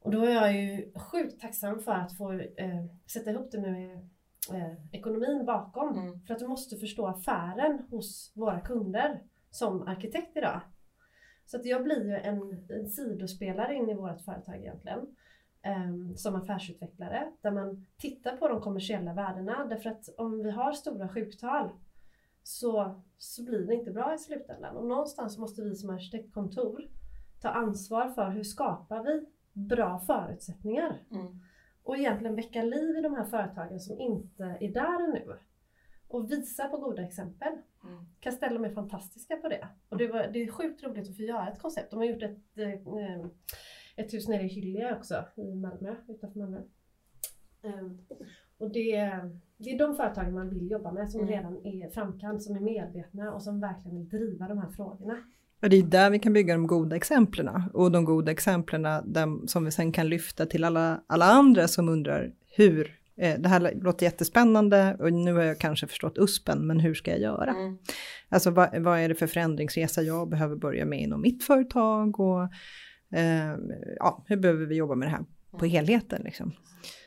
[0.00, 4.08] Och då är jag ju sjukt tacksam för att få eh, sätta ihop det med
[4.52, 5.98] eh, ekonomin bakom.
[5.98, 6.20] Mm.
[6.20, 10.60] För att du måste förstå affären hos våra kunder som arkitekt idag.
[11.46, 15.06] Så att jag blir ju en, en sidospelare in i vårt företag egentligen.
[15.62, 17.32] ehm, som affärsutvecklare.
[17.40, 19.64] Där man tittar på de kommersiella värdena.
[19.64, 21.70] Därför att om vi har stora sjuktal
[22.42, 24.76] så, så blir det inte bra i slutändan.
[24.76, 26.88] Och någonstans måste vi som arkitektkontor
[27.40, 31.40] ta ansvar för hur skapar vi bra förutsättningar Mm.
[31.86, 35.36] Och egentligen väcka liv i de här företagen som inte är där ännu.
[36.08, 37.52] Och visa på goda exempel.
[37.84, 38.04] Mm.
[38.20, 39.68] Castellum är fantastiska på det.
[39.88, 41.90] Och det, var, det är sjukt roligt att få göra ett koncept.
[41.90, 43.26] De har gjort ett, eh,
[43.96, 46.60] ett hus nere i Hyllie också i Malmö, utanför Malmö.
[47.62, 47.98] Ehm,
[48.58, 49.20] och det,
[49.56, 51.32] det är de företagen man vill jobba med som Mm.
[51.32, 55.22] redan är framkant, som är medvetna och som verkligen vill driva de här frågorna.
[55.60, 59.64] Det är där vi kan bygga de goda exemplen och de goda exemplen där, som
[59.64, 64.06] vi sen kan lyfta till alla, alla andra som undrar hur, eh, det här låter
[64.06, 67.50] jättespännande och nu har jag kanske förstått USPen, men hur ska jag göra?
[67.50, 67.78] Mm.
[68.28, 72.42] Alltså vad, vad är det för förändringsresa jag behöver börja med inom mitt företag och
[73.12, 73.56] eh,
[73.96, 75.24] ja, hur behöver vi jobba med det här
[75.58, 76.52] på helheten liksom?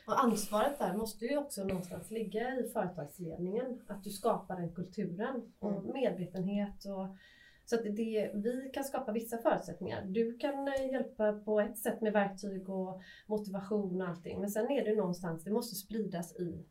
[0.06, 3.80] Och ansvaret där måste ju också någonstans ligga i företagsledningen.
[3.88, 6.84] Att du skapar den kulturen och medvetenhet.
[6.84, 7.16] Och,
[7.70, 10.04] så att det, vi kan skapa vissa förutsättningar.
[10.04, 14.40] Du kan eh, hjälpa på ett sätt med verktyg och motivation och allting.
[14.40, 16.66] Men sen är det någonstans, det måste spridas i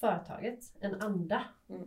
[0.00, 1.42] företaget, en anda.
[1.68, 1.82] Mm.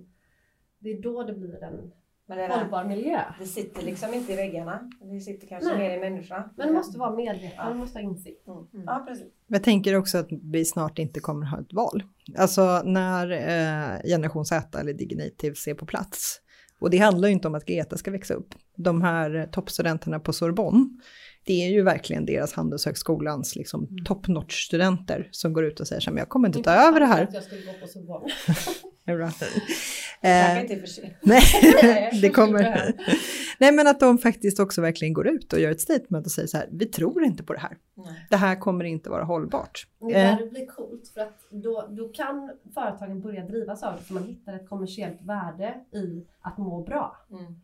[0.79, 1.91] Det är då det blir en
[2.25, 3.21] Men det, där, hållbar miljö.
[3.39, 4.89] det sitter liksom inte i väggarna.
[5.01, 5.77] Det sitter kanske Nej.
[5.77, 6.53] mer i människorna.
[6.57, 8.47] Men du måste vara medveten, du måste ha insikt.
[8.47, 8.67] Mm.
[8.85, 9.33] Ja, precis.
[9.47, 12.03] Jag tänker också att vi snart inte kommer ha ett val.
[12.37, 16.41] Alltså när eh, generation Z eller Dignitives är på plats.
[16.79, 18.55] Och det handlar ju inte om att Greta ska växa upp.
[18.75, 20.89] De här toppstudenterna på Sorbonne,
[21.45, 26.13] det är ju verkligen deras Handelshögskolans liksom, top-notch-studenter som går ut och säger så här,
[26.13, 27.27] men jag kommer inte ta över det här.
[27.33, 28.33] Jag skulle gå på Sorbonne.
[29.09, 29.27] Det är bra.
[30.21, 32.93] Eh, inte för nej, det kommer.
[33.59, 36.47] Nej, men att de faktiskt också verkligen går ut och gör ett statement och säger
[36.47, 37.77] så här, vi tror inte på det här.
[37.95, 38.27] Nej.
[38.29, 39.87] Det här kommer inte vara hållbart.
[39.99, 40.37] Det är Eh.
[40.37, 44.13] där det blir coolt för att då, då kan företagen börja drivas av det för
[44.13, 47.17] man hittar ett kommersiellt värde i att må bra.
[47.31, 47.61] Mm.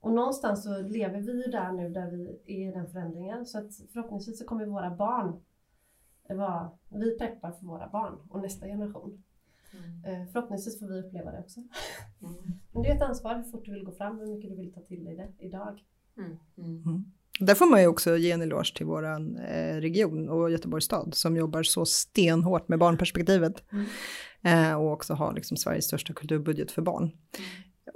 [0.00, 3.58] Och någonstans så lever vi ju där nu där vi är i den förändringen så
[3.58, 5.40] att förhoppningsvis så kommer våra barn
[6.28, 9.22] vara, vi peppar för våra barn och nästa generation.
[9.72, 10.04] Mm.
[10.22, 11.60] Eh, Förhoppningsvis får vi uppleva det också.
[12.22, 12.34] Mm.
[12.72, 14.72] Men det är ett ansvar hur fort du vill gå fram, hur mycket du vill
[14.72, 15.80] ta till dig det idag.
[16.18, 16.38] Mm.
[16.58, 17.04] Mm.
[17.40, 21.14] Där får man ju också ge en eloge till våran eh, region och Göteborgs stad
[21.14, 23.64] som jobbar så stenhårt med barnperspektivet.
[24.42, 27.10] Eh, och också har liksom Sveriges största kulturbudget för barn.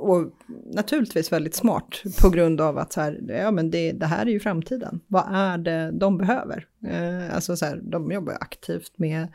[0.02, 0.32] Och
[0.74, 4.30] naturligtvis väldigt smart på grund av att så här, ja, men det, det här är
[4.30, 5.00] ju framtiden.
[5.06, 6.66] Vad är det de behöver?
[6.86, 9.28] Eh, alltså så här, de jobbar aktivt med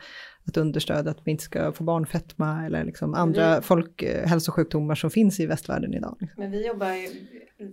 [0.46, 5.40] att understödja att vi inte ska få barnfetma eller liksom andra Vi- folkhälsosjukdomar som finns
[5.40, 6.16] i västvärlden idag.
[6.20, 6.42] Liksom.
[6.42, 7.08] Men vi jobbar ju,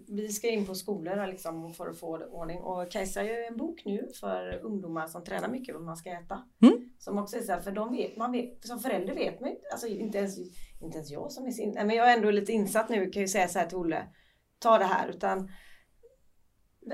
[0.08, 3.82] vi ska in på skolor liksom för att få ordning och Kajsa gör en bok
[3.86, 6.44] nu för ungdomar som tränar mycket vad man ska äta.
[6.62, 6.76] Mm.
[7.00, 9.62] Som också är så här, för de vet, man vet, som förälder vet man inte,
[9.72, 10.38] alltså inte ens,
[10.82, 13.22] inte ens jag som är sin, nej, men jag är ändå lite insatt nu kan
[13.22, 14.08] ju säga så här till Olle,
[14.60, 15.50] ta det här utan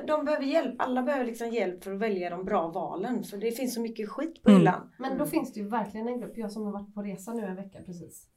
[0.07, 3.51] de behöver hjälp, alla behöver liksom hjälp för att välja de bra valen för det
[3.51, 4.59] finns så mycket skit på Mm.
[4.59, 4.91] hyllan.
[4.99, 7.41] Men då finns det ju verkligen en grupp, jag som har varit på resa nu
[7.45, 8.27] en vecka precis.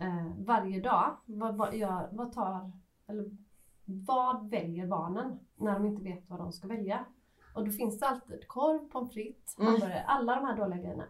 [0.00, 2.72] Eh, varje dag, vad, vad, gör, vad tar,
[3.08, 3.24] eller
[3.84, 7.04] vad väljer barnen när de inte vet vad de ska välja?
[7.54, 9.66] Och då finns det alltid korv, pommes frites, Mm.
[9.72, 11.04] hamburgare, alla de här dåliga grejerna.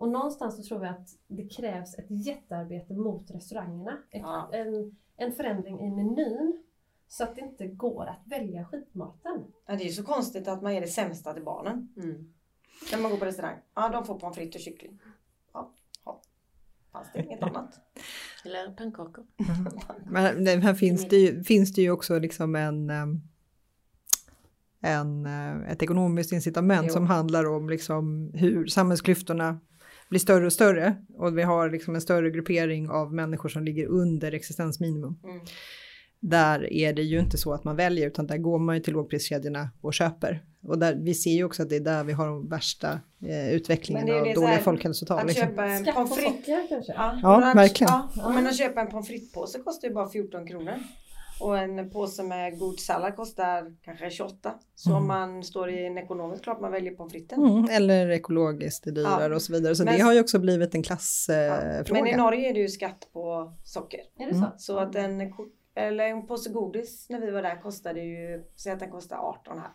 [0.00, 3.98] Och någonstans så tror vi att det krävs ett jättearbete mot restaurangerna.
[4.10, 4.50] Ett, Ja.
[4.52, 6.62] en, en förändring i menyn
[7.08, 9.44] så att det inte går att välja skitmaten.
[9.66, 11.88] Ja, det är ju så konstigt att man ger det sämsta till barnen.
[12.92, 13.56] När man går på restaurang.
[13.74, 14.98] Ja, de får pommes frites och kyckling.
[15.52, 15.72] Ja,
[16.04, 16.20] ja.
[16.92, 17.80] Fanns det inget annat?
[18.44, 19.24] Eller pannkakor.
[20.10, 23.20] Men det, här finns det, ju, finns det ju också liksom en, ehm,
[24.80, 26.92] en, eh, ett ekonomiskt incitament Jo.
[26.92, 29.60] som handlar om liksom hur samhällsklyftorna
[30.10, 33.86] blir större och större och vi har liksom en större gruppering av människor som ligger
[33.86, 35.18] under existensminimum.
[35.24, 35.40] Mm.
[36.20, 38.92] Där är det ju inte så att man väljer utan där går man ju till
[38.92, 40.42] lågpriskedjorna och köper.
[40.62, 43.50] Och där, vi ser ju också att det är där vi har de värsta eh,
[43.50, 45.18] utvecklingen det av dåliga här, folkhälsotal.
[45.18, 45.48] Att Liksom.
[45.48, 46.68] köpa en pommes frites.
[46.68, 46.92] kanske?
[46.92, 47.92] Ja, Ja, verkligen.
[48.16, 50.74] Ja, men att köpa en pommes frites-påse kostar ju bara 14 kronor.
[51.40, 54.54] Och en påse med god sallad kostar kanske 28.
[54.74, 55.02] Så Mm.
[55.02, 57.44] om man står i en ekonomisk, klart man väljer pommes fritesen.
[57.44, 59.34] Mm, eller ekologiskt är dyrare Ja.
[59.34, 59.74] och så vidare.
[59.74, 61.82] Så Men- det har ju också blivit en klassfråga.
[61.86, 61.92] Ja.
[61.92, 62.16] Men i.
[62.16, 64.00] Norge är det ju skatt på socker.
[64.18, 64.52] Är det så?
[64.58, 65.32] Så att en,
[65.74, 69.58] eller en påse godis när vi var där kostade ju, säg att den kostar 18
[69.58, 69.70] här.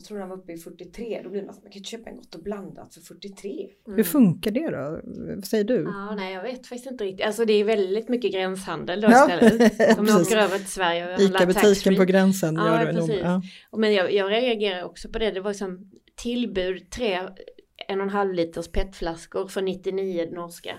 [0.00, 2.16] Jag tror den var uppe i 43, då blir man så man kan köpa en
[2.16, 3.68] gott och blandat för 43.
[3.86, 5.00] Hur funkar det då?
[5.34, 5.82] Vad säger du?
[5.82, 7.26] Ja, nej, jag vet faktiskt inte riktigt.
[7.26, 9.78] Alltså det är väldigt mycket gränshandel då Ja, istället.
[9.78, 10.26] De precis.
[10.26, 11.96] åker över till Sverige och handlar taxfree.
[11.96, 13.20] på gränsen Ja, gör precis.
[13.22, 13.42] Ja.
[13.70, 15.30] Och Men jag, jag reagerar också på det.
[15.30, 17.20] Det var som tillbud tre
[17.88, 20.78] en och en halv liters petflaskor för 99 norska.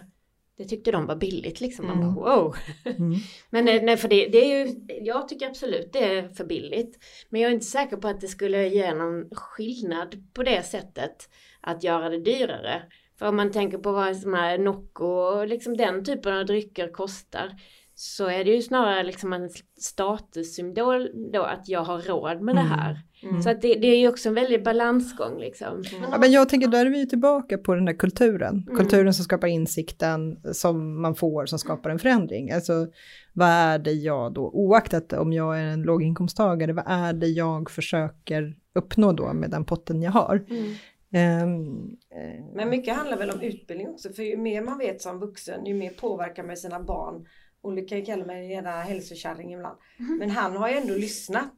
[0.57, 1.87] Det tyckte de var billigt liksom.
[1.87, 2.15] Man Mm.
[2.15, 2.55] bara, wow.
[2.85, 3.13] Mm.
[3.49, 6.97] Men eh, nej, för det, det är ju, jag tycker absolut det är för billigt.
[7.29, 11.29] Men jag är inte säker på att det skulle ge någon skillnad på det sättet
[11.61, 12.83] att göra det dyrare.
[13.19, 16.87] För om man tänker på vad som är Nocco och liksom den typen av drycker
[16.91, 17.55] kostar
[17.95, 19.49] så är det ju snarare liksom en
[19.79, 22.99] statussymbol då att jag har råd med det här.
[23.23, 23.41] Mm.
[23.41, 25.83] Så att det, det är ju också en väldig balansgång liksom.
[26.11, 28.65] Ja, men jag tänker, där är vi ju tillbaka på den där kulturen.
[28.67, 28.77] Mm.
[28.77, 32.51] Kulturen som skapar insikten som man får, som skapar en förändring.
[32.51, 32.87] Alltså,
[33.33, 37.71] vad är det jag då, oaktat om jag är en låginkomsttagare, vad är det jag
[37.71, 40.45] försöker uppnå då med den potten jag har?
[40.49, 40.71] Mm.
[41.13, 41.47] Eh,
[42.55, 45.73] Men mycket handlar väl om utbildning också, för ju mer man vet som vuxen, ju
[45.73, 47.25] mer påverkar man sina barn.
[47.61, 49.77] Olle kan ju kalla mig gärna hälsokärring ibland.
[50.19, 51.51] Men han har ju ändå lyssnat.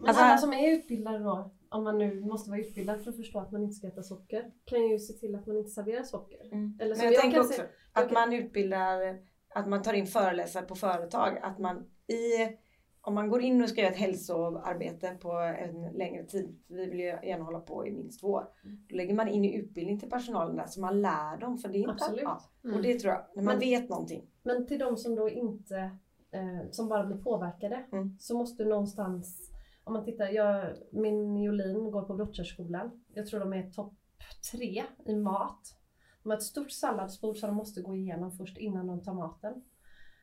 [0.00, 3.16] Men Alltså- alla som är utbildade då, om man nu måste vara utbildad för att
[3.16, 6.02] förstå att man inte ska äta socker, kan ju se till att man inte serverar
[6.02, 6.40] socker.
[6.40, 6.76] Eller Mm.
[6.78, 9.18] Men som jag, jag tänker kan också se- att jag man utbildar,
[9.54, 11.76] att man tar in föreläsare på företag, att man
[12.06, 12.56] i
[13.02, 16.98] om man går in och ska göra ett hälsoarbete på en längre tid, vi vill
[17.00, 18.46] ju gärna hålla på i minst två år,
[18.88, 21.58] då lägger man in i utbildning till personalen där så man lär dem.
[21.58, 22.22] För det är inte Absolut.
[22.22, 22.82] Ja, och Mm.
[22.82, 24.26] det tror jag, när man Men- vet någonting.
[24.42, 25.76] Men till de som då inte,
[26.32, 28.16] eh, som bara blir påverkade, Mm.
[28.20, 29.49] så måste någonstans,
[29.90, 33.04] om man tittar, jag, min Jolin går på Brottskärrskolan.
[33.14, 33.94] Jag tror de är topp
[34.52, 35.76] tre i mat.
[36.22, 39.62] De har ett stort salladsbord som de måste gå igenom först innan de tar maten.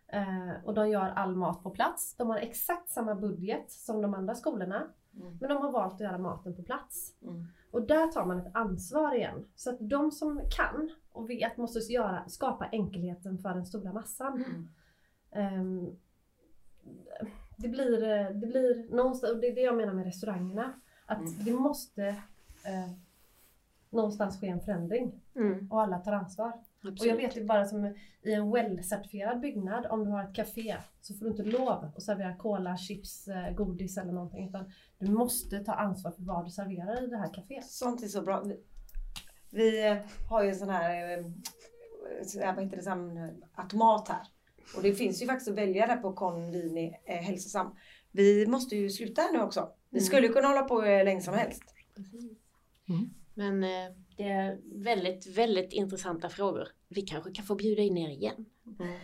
[0.07, 2.15] Eh, och de gör all mat på plats.
[2.17, 4.87] De har exakt samma budget som de andra skolorna.
[5.13, 5.37] Mm.
[5.41, 7.15] Men de har valt att göra maten på plats.
[7.21, 7.45] Mm.
[7.71, 9.45] Och där tar man ett ansvar igen.
[9.55, 14.43] Så att de som kan och vet måste göra, skapa enkelheten för den stora massan.
[14.43, 14.67] Mm.
[15.31, 15.97] Ehm,
[17.57, 20.73] det, blir, eh, det blir någonstans, och det är det jag menar med restaurangerna.
[21.05, 21.33] Att Mm.
[21.45, 22.05] det måste
[22.65, 22.91] eh,
[23.89, 26.47] någonstans ske en förändring Mm, och alla tar ansvar.
[26.77, 27.01] absolut.
[27.01, 27.85] Och jag vet ju bara som
[28.21, 32.03] i en well-certifierad byggnad, om du har ett café så får du inte lov att
[32.03, 34.47] servera cola, chips, eh, godis eller någonting.
[34.49, 37.65] Utan du måste ta ansvar för vad du serverar i det här caféet.
[37.65, 38.41] Sånt är så bra.
[38.43, 38.59] Vi,
[39.51, 39.97] vi eh,
[40.29, 41.17] har ju en sån här,
[42.55, 44.27] vad heter det, automat här.
[44.75, 47.75] Och det finns ju faktiskt att välja där på Convini eh, hälsosam.
[48.11, 49.69] Vi måste ju sluta här nu också.
[49.89, 50.05] Vi Mm.
[50.05, 51.63] skulle kunna hålla på hur länge som helst.
[52.89, 53.09] Mm.
[53.33, 56.67] Men eh, det är väldigt, väldigt intressanta frågor.
[56.89, 58.45] Vi kanske kan få bjuda in er igen.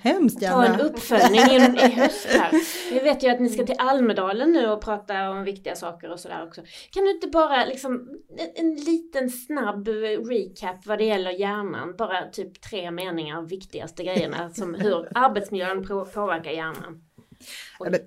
[0.02, 0.84] Hemskt Ta en gärna.
[0.84, 2.52] uppföljning i, i höst här.
[2.94, 6.20] Vi vet ju att ni ska till Almedalen nu och prata om viktiga saker och
[6.20, 6.62] sådär också.
[6.92, 9.88] Kan du inte bara liksom en, en liten snabb
[10.30, 11.96] recap vad det gäller hjärnan?
[11.98, 17.02] Bara typ tre meningar av viktigaste grejerna som hur arbetsmiljön på, påverkar hjärnan.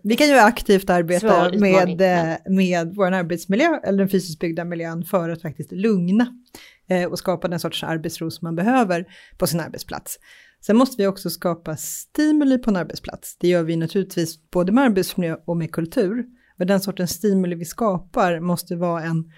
[0.02, 5.04] Vi kan ju aktivt arbeta med, eh, med vår arbetsmiljö eller den fysiskt byggda miljön
[5.04, 6.26] för att faktiskt lugna
[6.88, 9.04] eh, och skapa den sorts arbetsro som man behöver
[9.38, 10.18] på sin arbetsplats.
[10.66, 13.36] Sen måste vi också skapa stimuli på en arbetsplats.
[13.36, 16.24] Det gör vi naturligtvis både med arbetsmiljö och med kultur.
[16.56, 19.32] Men den sortens stimuli vi skapar måste vara en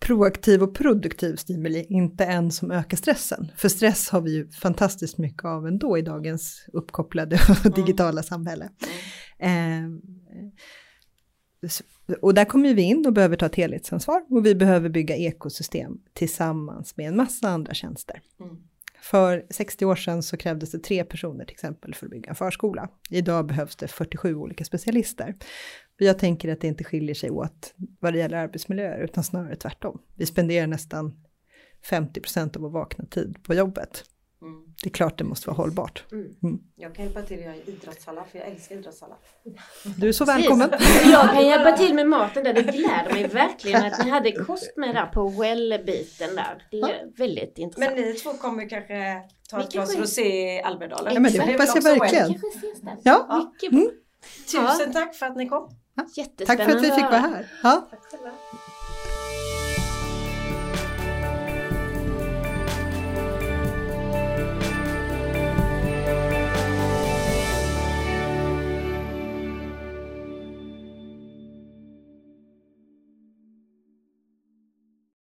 [0.00, 3.52] proaktiv och produktiv stimuli, inte en som ökar stressen.
[3.56, 8.68] För stress har vi ju fantastiskt mycket av ändå i dagens uppkopplade och digitala samhälle.
[9.38, 9.88] Eh,
[12.20, 15.92] och där kommer vi in och behöver ta ett helhetsansvar och vi behöver bygga ekosystem
[16.12, 18.20] tillsammans med en massa andra tjänster.
[18.40, 18.56] Mm.
[19.10, 22.36] För 60 år sedan så krävdes det tre personer till exempel för att bygga en
[22.36, 22.88] förskola.
[23.10, 25.34] Idag behövs det 47 olika specialister.
[25.98, 29.98] Jag tänker att det inte skiljer sig åt vad det gäller arbetsmiljöer utan snarare tvärtom.
[30.14, 31.24] Vi spenderar nästan
[31.90, 34.04] 50% av vår vakna tid på jobbet.
[34.84, 34.84] Mm.
[34.84, 36.04] Det är klart det måste vara hållbart.
[36.76, 39.18] Jag kan hjälpa till att göra idrottssallad för jag älskar idrottssallad.
[39.96, 40.70] Du är så välkommen.
[40.70, 41.06] Precis.
[41.12, 42.54] Jag kan hjälpa till med maten där.
[42.54, 46.66] Det gläder mig verkligen att ni hade kost med där på well-biten där.
[46.70, 47.96] Det är väldigt intressant.
[47.96, 51.14] Men ni två kommer kanske ta ett glas rosé i Almedalen.
[51.14, 52.28] Ja, men det är hoppas jag verkligen.
[52.28, 52.40] well.
[52.82, 52.96] där.
[53.02, 53.80] Ja, Mycket bra.
[53.80, 53.92] Mm.
[54.46, 55.68] Tusen tack för att ni kom.
[56.16, 57.46] Jättespännande tack för att vi fick vara här.
[57.62, 57.88] Ja.
[57.90, 58.30] Tack själva.